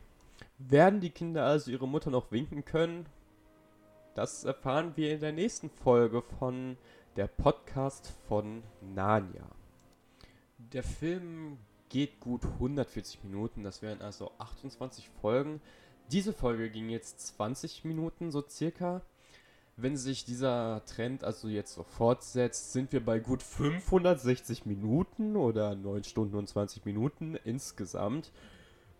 Werden 0.58 1.00
die 1.00 1.10
Kinder 1.10 1.46
also 1.46 1.70
ihre 1.70 1.88
Mutter 1.88 2.10
noch 2.10 2.30
winken 2.30 2.66
können? 2.66 3.06
Das 4.14 4.44
erfahren 4.44 4.92
wir 4.96 5.12
in 5.12 5.20
der 5.20 5.32
nächsten 5.32 5.70
Folge 5.70 6.22
von 6.22 6.76
der 7.16 7.28
Podcast 7.28 8.12
von 8.28 8.62
Narnia. 8.82 9.48
Der 10.58 10.82
Film 10.82 11.56
geht 11.88 12.20
gut 12.20 12.44
140 12.44 13.24
Minuten. 13.24 13.62
Das 13.62 13.80
wären 13.80 14.02
also 14.02 14.32
28 14.38 15.08
Folgen. 15.22 15.62
Diese 16.12 16.34
Folge 16.34 16.68
ging 16.68 16.90
jetzt 16.90 17.20
20 17.36 17.86
Minuten 17.86 18.30
so 18.30 18.44
circa. 18.46 19.00
Wenn 19.78 19.96
sich 19.96 20.26
dieser 20.26 20.84
Trend 20.84 21.24
also 21.24 21.48
jetzt 21.48 21.74
so 21.74 21.84
fortsetzt, 21.84 22.72
sind 22.72 22.92
wir 22.92 23.04
bei 23.04 23.18
gut 23.18 23.42
560 23.42 24.66
Minuten 24.66 25.36
oder 25.36 25.74
9 25.74 26.04
Stunden 26.04 26.36
und 26.36 26.48
20 26.48 26.84
Minuten 26.84 27.36
insgesamt. 27.44 28.30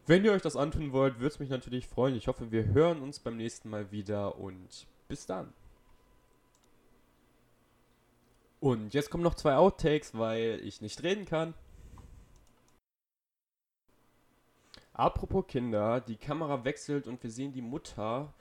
Wenn 0.06 0.24
ihr 0.24 0.32
euch 0.32 0.42
das 0.42 0.56
antun 0.56 0.92
wollt, 0.92 1.16
würde 1.16 1.28
es 1.28 1.38
mich 1.38 1.50
natürlich 1.50 1.86
freuen. 1.86 2.14
Ich 2.14 2.28
hoffe, 2.28 2.50
wir 2.50 2.66
hören 2.66 3.02
uns 3.02 3.18
beim 3.18 3.36
nächsten 3.36 3.68
Mal 3.68 3.90
wieder 3.90 4.38
und 4.38 4.86
bis 5.06 5.26
dann. 5.26 5.52
Und 8.66 8.94
jetzt 8.94 9.10
kommen 9.10 9.22
noch 9.22 9.36
zwei 9.36 9.54
Outtakes, 9.54 10.18
weil 10.18 10.58
ich 10.64 10.80
nicht 10.80 11.04
reden 11.04 11.24
kann. 11.24 11.54
Apropos 14.92 15.46
Kinder, 15.46 16.00
die 16.00 16.16
Kamera 16.16 16.64
wechselt 16.64 17.06
und 17.06 17.22
wir 17.22 17.30
sehen 17.30 17.52
die 17.52 17.62
Mutter 17.62 18.34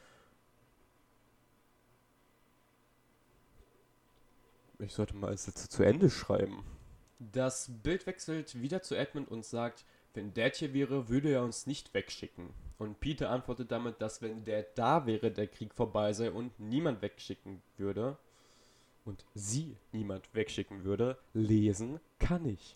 Ich 4.79 4.93
sollte 4.93 5.15
mal 5.15 5.37
Sätze 5.37 5.69
zu 5.69 5.83
Ende 5.83 6.09
schreiben. 6.09 6.65
Das 7.19 7.69
Bild 7.83 8.07
wechselt 8.07 8.59
wieder 8.59 8.81
zu 8.81 8.95
Edmund 8.95 9.29
und 9.29 9.45
sagt, 9.45 9.85
wenn 10.15 10.33
Dad 10.33 10.55
hier 10.55 10.73
wäre, 10.73 11.07
würde 11.07 11.29
er 11.29 11.43
uns 11.43 11.67
nicht 11.67 11.93
wegschicken. 11.93 12.49
Und 12.79 12.99
Peter 12.99 13.29
antwortet 13.29 13.71
damit, 13.71 14.01
dass 14.01 14.23
wenn 14.23 14.43
Dad 14.43 14.65
da 14.73 15.05
wäre, 15.05 15.29
der 15.29 15.47
Krieg 15.47 15.75
vorbei 15.75 16.13
sei 16.13 16.31
und 16.31 16.59
niemand 16.59 17.03
wegschicken 17.03 17.61
würde. 17.77 18.17
Und 19.05 19.23
sie 19.35 19.77
niemand 19.91 20.33
wegschicken 20.33 20.83
würde. 20.83 21.17
Lesen 21.33 21.99
kann 22.19 22.45
ich. 22.45 22.75